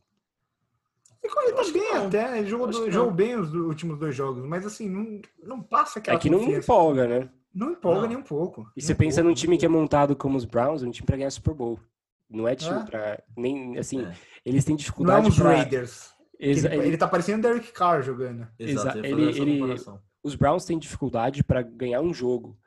[1.23, 4.89] Ele tá bem até, ele jogou, do- jogou bem os últimos dois jogos, mas assim,
[4.89, 6.59] não, não passa aquela É que não confiança.
[6.65, 7.29] empolga, né?
[7.53, 8.09] Não empolga Não.
[8.09, 8.71] nem um pouco.
[8.77, 10.91] E você um pensa pouco, num time que é montado como os Browns, é um
[10.91, 11.81] time pra ganhar Super Bowl.
[12.29, 12.85] Não é time É.
[12.85, 13.23] pra.
[13.37, 14.15] Nem, assim, É.
[14.45, 15.55] eles têm Não é dificuldade uns pra.
[15.57, 16.11] Raiders.
[16.39, 18.47] Exa- Ele, ele- tá parecendo o Derek Carr jogando.
[18.59, 19.75] Exato, Exa- ele- ele-
[20.23, 22.59] os Browns têm dificuldade para ganhar um jogo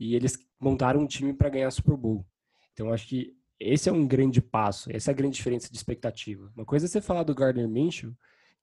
[0.00, 2.24] e eles montaram um time para ganhar Super Bowl.
[2.72, 6.50] Então acho que esse é um grande passo, essa é a grande diferença de expectativa.
[6.56, 8.14] Uma coisa é você falar do Gardner Minshew,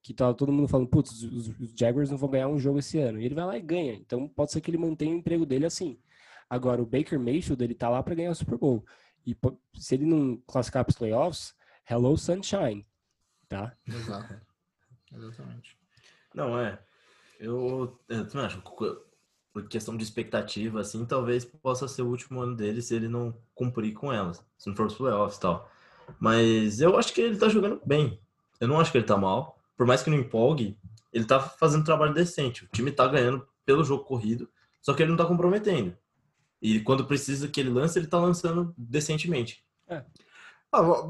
[0.02, 2.98] que tá todo mundo falando, putz, os, os Jaguars não vão ganhar um jogo esse
[2.98, 3.20] ano.
[3.20, 3.94] E ele vai lá e ganha.
[3.94, 6.00] Então pode ser que ele mantenha o emprego dele assim.
[6.50, 8.84] Agora o Baker Mayfield, ele tá lá para ganhar o Super Bowl.
[9.26, 9.36] E
[9.74, 11.56] se ele não classificar para os playoffs,
[11.90, 12.86] hello sunshine,
[13.48, 13.76] tá?
[13.88, 14.40] Exato.
[15.14, 15.78] Exatamente.
[16.34, 16.80] Não, é.
[17.40, 18.62] Eu, eu também acho.
[18.62, 23.34] Por questão de expectativa, assim, talvez possa ser o último ano dele se ele não
[23.54, 24.46] cumprir com elas.
[24.58, 25.72] Se não for os playoffs e tal.
[26.20, 28.20] Mas eu acho que ele tá jogando bem.
[28.60, 29.58] Eu não acho que ele tá mal.
[29.78, 30.78] Por mais que não empolgue,
[31.12, 32.66] ele tá fazendo um trabalho decente.
[32.66, 34.50] O time tá ganhando pelo jogo corrido,
[34.82, 35.98] só que ele não tá comprometendo.
[36.66, 39.64] E quando precisa que ele lance, ele tá lançando decentemente.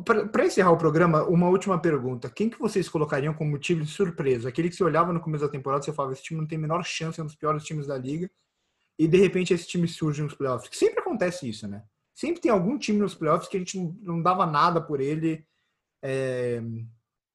[0.04, 2.30] Para encerrar o programa, uma última pergunta.
[2.30, 4.50] Quem que vocês colocariam como time de surpresa?
[4.50, 6.58] Aquele que você olhava no começo da temporada e você falava, esse time não tem
[6.58, 8.30] a menor chance, é um dos piores times da liga.
[9.00, 10.68] E de repente esse time surge nos playoffs.
[10.68, 11.86] Que sempre acontece isso, né?
[12.14, 15.48] Sempre tem algum time nos playoffs que a gente não, não dava nada por ele.
[16.04, 16.62] é,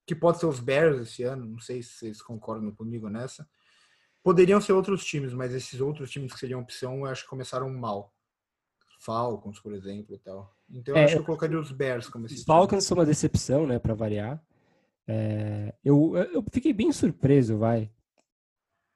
[0.06, 3.48] que pode ser os Bears esse ano, não sei se vocês concordam comigo nessa.
[4.22, 7.70] Poderiam ser outros times, mas esses outros times que seriam opção, eu acho que começaram
[7.70, 8.14] mal.
[9.00, 10.54] Falcons, por exemplo, e tal.
[10.70, 12.44] Então eu É, acho que eu colocaria os Bears como esse Os.
[12.44, 14.42] Falcons são uma decepção, né, para variar.
[15.06, 17.90] É, eu, eu fiquei bem surpreso, vai.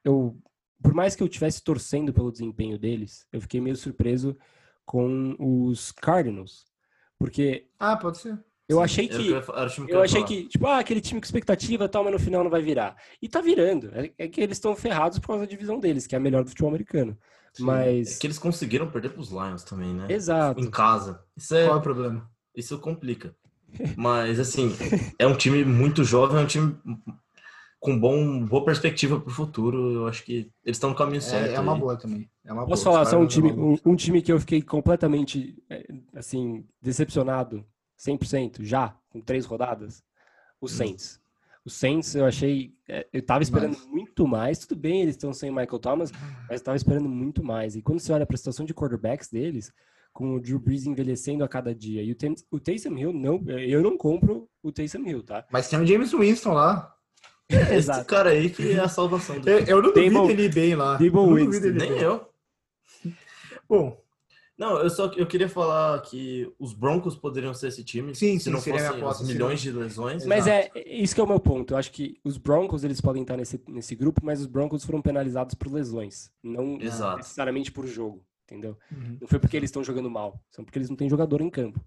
[0.04, 0.36] Eu,
[0.82, 4.36] por mais que eu estivesse torcendo pelo desempenho deles, eu fiquei meio surpreso
[4.84, 6.66] com os Cardinals,
[7.18, 8.44] porque Ah, pode ser.
[8.68, 9.28] Eu Sim, achei que.
[9.28, 9.42] eu
[9.88, 10.26] Eu achei falar.
[10.26, 12.96] que, tipo, ah, aquele time com expectativa tal, mas no final não vai virar.
[13.20, 13.90] E tá virando.
[13.94, 16.42] É, é que eles estão ferrados por causa da divisão deles, que é a melhor
[16.42, 17.16] do futebol americano.
[17.52, 18.16] Sim, Mas.
[18.16, 20.06] É que eles conseguiram perder pros Lions também, né?
[20.08, 20.60] Exato.
[20.60, 21.22] Em casa.
[21.36, 22.30] Isso, é, Qual é o problema?
[22.56, 23.36] isso complica.
[23.96, 24.70] Mas, assim,
[25.18, 26.76] é um time muito jovem, é um time
[27.80, 29.92] com bom, boa perspectiva pro futuro.
[29.92, 31.50] Eu acho que eles estão no caminho certo.
[31.50, 31.80] É, é uma aí.
[31.80, 32.30] boa também.
[32.44, 32.94] É uma Posso boa.
[32.94, 33.78] falar só um é time, boa.
[33.84, 37.64] um, um time que eu fiquei completamente, é, assim, decepcionado,
[37.98, 40.02] 100%, já, com três rodadas?
[40.60, 41.20] O Saints.
[41.64, 43.90] O Saints, eu achei, é, eu tava esperando Demais.
[43.90, 44.58] muito mais.
[44.58, 46.12] Tudo bem, eles estão sem Michael Thomas,
[46.48, 47.74] mas eu tava esperando muito mais.
[47.74, 49.72] E quando você olha a situação de quarterbacks deles,
[50.12, 53.42] com o Drew Brees envelhecendo a cada dia, e o, Tem- o Taysom Hill, não,
[53.48, 55.44] eu não compro o Taysom Hill, tá?
[55.50, 56.94] Mas tem o James Winston lá.
[57.48, 58.04] Esse Exato.
[58.06, 60.96] cara aí que é a salvação do Eu, eu não duvido Damon- ele bem lá.
[60.96, 61.68] Damon Eu Winston.
[61.70, 62.28] Nem eu.
[63.68, 64.03] Bom,
[64.56, 68.44] Não, eu só eu queria falar que os Broncos poderiam ser esse time Sim, se
[68.44, 70.24] sim, não fossem aposta, seria- milhões de lesões.
[70.24, 70.78] Mas Exato.
[70.78, 71.74] é isso que é o meu ponto.
[71.74, 75.02] Eu acho que os Broncos eles podem estar nesse, nesse grupo, mas os Broncos foram
[75.02, 77.16] penalizados por lesões, não Exato.
[77.16, 78.78] necessariamente por jogo, entendeu?
[78.92, 79.18] uhum.
[79.22, 81.84] Não foi porque eles estão jogando mal, são porque eles não têm jogador em campo.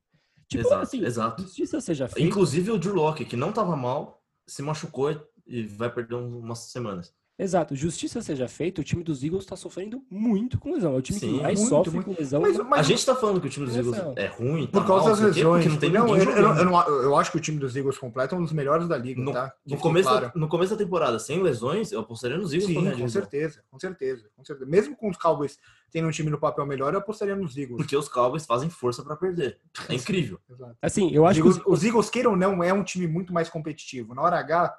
[0.49, 1.41] Tipo Exato, assim, exato.
[1.43, 2.27] justiça seja feita.
[2.27, 5.09] Inclusive o Drew Locke, que não tava mal, se machucou
[5.45, 7.13] e vai perder um- umas semanas.
[7.39, 8.81] Exato, justiça seja feita.
[8.81, 10.95] O time dos Eagles está sofrendo muito com lesão.
[10.95, 12.05] É o time Sim, que mais muito, sofre muito.
[12.07, 12.41] com lesão.
[12.41, 14.79] Mas, mas a gente tá falando que o time dos Essa- Eagles é ruim, tá
[14.81, 15.63] por causa mal, das lesões.
[15.65, 18.37] porque não tem não, eu, eu, eu, acho que o time dos Eagles completo é
[18.39, 19.53] um dos melhores da liga, No, tá?
[19.67, 20.25] Que no começo, claro.
[20.27, 23.07] da, no começo da temporada, sem lesões, eu apostaria nos Eagles Sim, com divisão.
[23.09, 24.69] certeza, com certeza, com certeza.
[24.71, 25.59] Mesmo com os Cowboys
[25.91, 27.77] tendo um time no papel melhor, eu apostaria nos Eagles.
[27.77, 29.59] Porque os Cowboys fazem força pra perder.
[29.87, 30.39] É incrível.
[30.49, 30.75] Exato.
[30.81, 33.05] Assim, eu Os acho que Eagles, os- os Eagles, queiram ou não, é um time
[33.07, 34.15] muito mais competitivo.
[34.15, 34.75] Na hora H,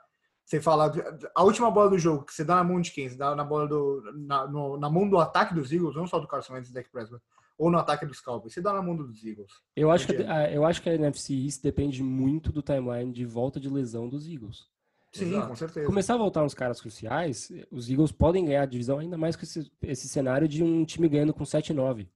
[0.49, 0.90] você fala,
[1.34, 3.07] a última bola do jogo, que você dá na mão de quem?
[3.09, 4.03] Você dá na bola do.
[4.16, 6.74] Na, no- na mão do ataque dos Eagles, não só do Carson Wentz e do
[6.74, 7.22] Dak Prescott,
[7.59, 8.55] ou no ataque dos Cowboys.
[8.55, 9.53] Você dá na mão dos Eagles.
[9.76, 13.26] eu acho que a, eu acho que a NFC East depende muito do timeline de
[13.26, 14.66] volta de lesão dos Eagles.
[15.12, 15.49] Sim, Exato.
[15.49, 15.86] com certeza.
[15.86, 19.42] Começar a voltar uns caras cruciais, os Eagles podem ganhar a divisão ainda mais com
[19.42, 22.09] esse, esse cenário de um time ganhando com 7-9.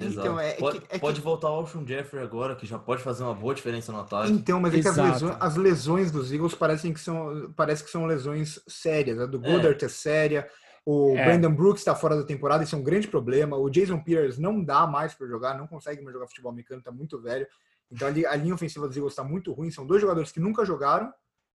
[0.00, 0.40] Então, Exato.
[0.40, 3.00] é- é pode, que- é que- pode voltar o Alshon Jeffrey agora, que já pode
[3.02, 4.32] fazer uma boa diferença no ataque.
[4.32, 7.90] Então, mas é que as lesões, as lesões dos Eagles parecem que são, parece que
[7.90, 9.20] são lesões sérias.
[9.20, 10.48] A do Goddard é, séria.
[10.84, 11.24] O É.
[11.24, 13.56] Brandon Brooks está fora da temporada, isso é um grande problema.
[13.56, 16.90] O Jason Pierce não dá mais para jogar, não consegue mais jogar futebol americano, está
[16.92, 17.46] muito velho.
[17.90, 19.70] Então a li- a linha ofensiva dos Eagles está muito ruim.
[19.70, 21.10] São dois jogadores que nunca jogaram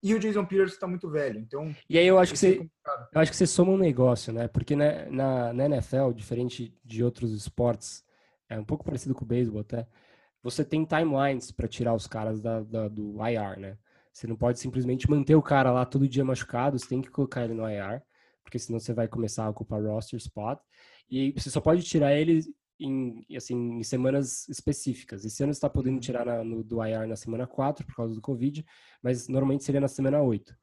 [0.02, 1.40] e o Jason Pierce está muito velho.
[1.40, 2.70] Então, E aí eu acho que é você,
[3.14, 4.46] eu acho que você soma um negócio, né?
[4.46, 8.04] Porque na, na, na NFL, diferente de outros esportes,
[8.48, 9.86] é um pouco parecido com o beisebol até,
[10.42, 13.78] você tem timelines para tirar os caras da, da- do IR, né?
[14.12, 17.44] Você não pode simplesmente manter o cara lá todo dia machucado, você tem que colocar
[17.44, 18.00] ele no IR,
[18.42, 20.58] porque senão você vai começar a ocupar roster spot.
[21.10, 22.40] E você só pode tirar ele
[22.78, 25.24] em, assim, em semanas específicas.
[25.24, 28.14] Esse ano você está podendo tirar na- no, do IR na semana 4 por causa
[28.14, 28.64] do Covid,
[29.02, 30.56] mas normalmente seria na semana 8.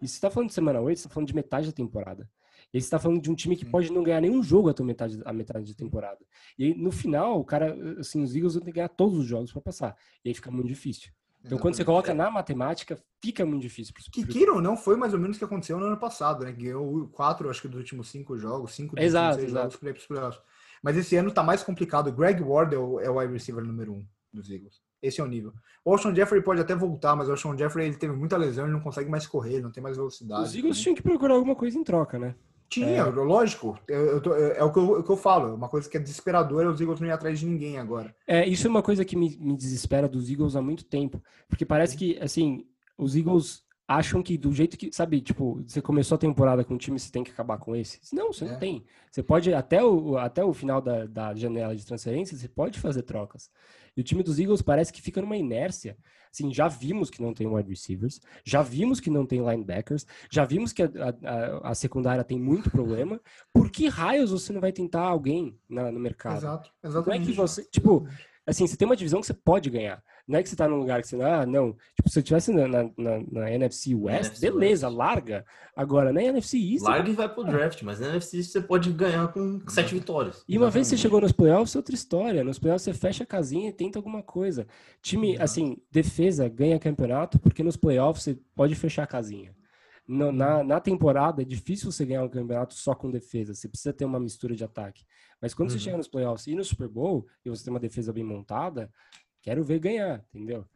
[0.00, 2.28] E se você está falando de semana 8, você está falando de metade da temporada.
[2.72, 4.82] E aí você está falando de um time que pode não ganhar nenhum jogo até
[4.82, 6.18] a metade, a metade da temporada.
[6.58, 9.26] E aí, no final, o cara, assim, os Eagles vão ter que ganhar todos os
[9.26, 9.96] jogos para passar.
[10.24, 11.10] E aí fica muito difícil.
[11.44, 13.94] Então, quando você coloca na matemática, fica muito difícil.
[13.94, 15.96] Pro, Que pro- queira ou não, foi mais ou menos o que aconteceu no ano
[15.96, 16.52] passado, né?
[16.52, 19.62] Ganhou quatro, acho que dos últimos cinco jogos, cinco dos Exato, últimos exato.
[19.64, 20.42] jogos para ir pros playoffs.
[20.82, 22.12] Mas esse ano tá mais complicado.
[22.12, 24.80] Greg Ward é o, é o wide receiver número um dos Eagles.
[25.02, 25.52] Esse é o nível.
[25.82, 28.74] O Alshon Jeffrey pode até voltar, mas o Alshon Jeffrey ele teve muita lesão, ele
[28.74, 30.42] não consegue mais correr, ele não tem mais velocidade.
[30.42, 30.82] Os Eagles né?
[30.82, 32.34] tinham que procurar alguma coisa em troca, né?
[32.70, 33.76] Tinha, lógico.
[33.88, 35.54] Eu, eu tô- é o que eu, o que eu falo.
[35.54, 38.14] Uma coisa que é desesperadora é os Eagles não ir atrás de ninguém agora.
[38.26, 41.22] É, isso é uma coisa que me, me desespera dos Eagles há muito tempo.
[41.48, 42.64] Porque parece que, assim,
[42.96, 46.78] os Eagles acham que do jeito que, sabe, tipo, você começou a temporada com um
[46.78, 47.98] time, você tem que acabar com esse.
[48.14, 48.52] Não, você É.
[48.52, 48.84] não tem.
[49.10, 53.02] Você pode, até o, até o final da, da janela de transferência, você pode fazer
[53.02, 53.50] trocas.
[53.96, 55.96] E o time dos Eagles parece que fica numa inércia.
[56.32, 60.44] Assim, já vimos que não tem wide receivers, já vimos que não tem linebackers, já
[60.44, 60.88] vimos que a,
[61.24, 63.20] a- a secundária tem muito problema.
[63.52, 66.36] Por que raios você não vai tentar alguém na- no mercado?
[66.36, 67.26] Exato, Não é exatamente.
[67.26, 68.06] que você, tipo,
[68.46, 70.02] assim, você tem uma divisão que você pode ganhar.
[70.26, 71.72] Não é que você tá num lugar que você, ah, não.
[71.96, 74.96] Tipo, se você tivesse na, na, na- na NFC West, NFC beleza, West.
[74.98, 75.44] larga.
[75.74, 76.84] Agora, na NFC East.
[76.84, 80.44] Larga e vai pro draft, mas na NFC você pode ganhar com sete vitórias.
[80.48, 81.02] E uma vez que você Exatamente.
[81.02, 82.44] chegou nos playoffs, é outra história.
[82.44, 84.66] Nos playoffs você fecha a casinha e tenta alguma coisa.
[85.02, 85.44] Time, Exato.
[85.44, 89.52] assim, defesa ganha campeonato porque nos playoffs você pode fechar a casinha.
[90.12, 93.54] Na, na temporada é difícil você ganhar um campeonato só com defesa.
[93.54, 95.04] Você precisa ter uma mistura de ataque.
[95.40, 95.82] Mas quando você Uhum.
[95.84, 98.92] chega nos playoffs e no Super Bowl e você tem uma defesa bem montada,
[99.40, 100.66] quero ver ganhar, entendeu?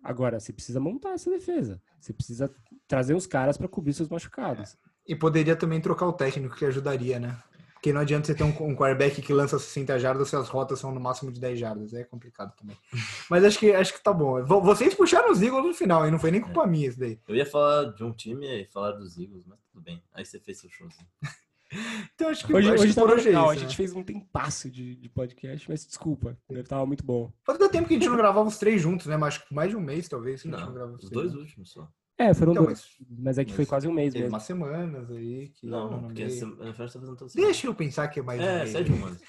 [0.00, 1.82] Agora, você precisa montar essa defesa.
[1.98, 2.54] Você precisa
[2.86, 4.76] trazer os caras para cobrir seus machucados.
[5.06, 7.36] E poderia também trocar o técnico, que ajudaria, né?
[7.84, 10.78] Porque não adianta você ter um, um quarterback que lança 60 jardas se as rotas
[10.78, 11.92] são no máximo de 10 jardas.
[11.92, 12.74] É complicado também.
[13.28, 14.42] Mas acho que, acho que tá bom.
[14.42, 16.66] Vocês puxaram os Eagles no final, e não foi nem culpa é.
[16.66, 17.20] minha isso daí.
[17.28, 20.02] Eu ia falar de um time e falar dos Eagles, mas tudo bem.
[20.14, 21.06] Aí você fez seu showzinho.
[22.14, 23.52] então acho que hoje, acho hoje que hoje legal.
[23.52, 23.76] É isso, a gente né?
[23.76, 27.30] fez um tempasso de, de podcast, mas desculpa, tava muito bom.
[27.44, 29.18] Faz tempo que a gente não gravava os três juntos, né?
[29.18, 31.32] Mas mais de um mês, talvez, que não, a gente não gravava os, os dois
[31.32, 31.42] juntos.
[31.42, 31.86] últimos só.
[32.16, 32.88] É, foram então, dois.
[33.00, 34.28] Mas, mas é que mas foi quase um mês mesmo.
[34.28, 35.48] umas semanas aí.
[35.48, 38.62] Que não, não porque a NFL tá fazendo Deixa eu pensar que é mais É,
[38.62, 39.20] um sete semanas.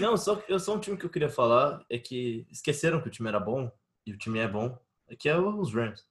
[0.00, 3.10] não, só, eu, só um time que eu queria falar é que esqueceram que o
[3.10, 3.70] time era bom,
[4.06, 4.78] e o time é bom,
[5.08, 6.04] é que é os Rams.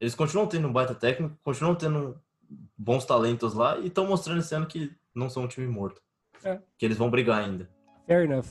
[0.00, 2.20] Eles continuam tendo um baita técnico, continuam tendo
[2.76, 6.02] bons talentos lá e estão mostrando esse ano que não são um time morto.
[6.44, 6.58] É.
[6.76, 7.70] Que eles vão brigar ainda.
[8.06, 8.46] Fair enough.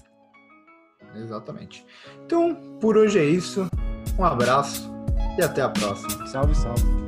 [1.16, 1.86] Exatamente.
[2.26, 3.70] Então, por hoje é isso.
[4.18, 5.01] Um abraço
[5.38, 6.28] e até a próxima.
[6.28, 7.01] Salve, salve.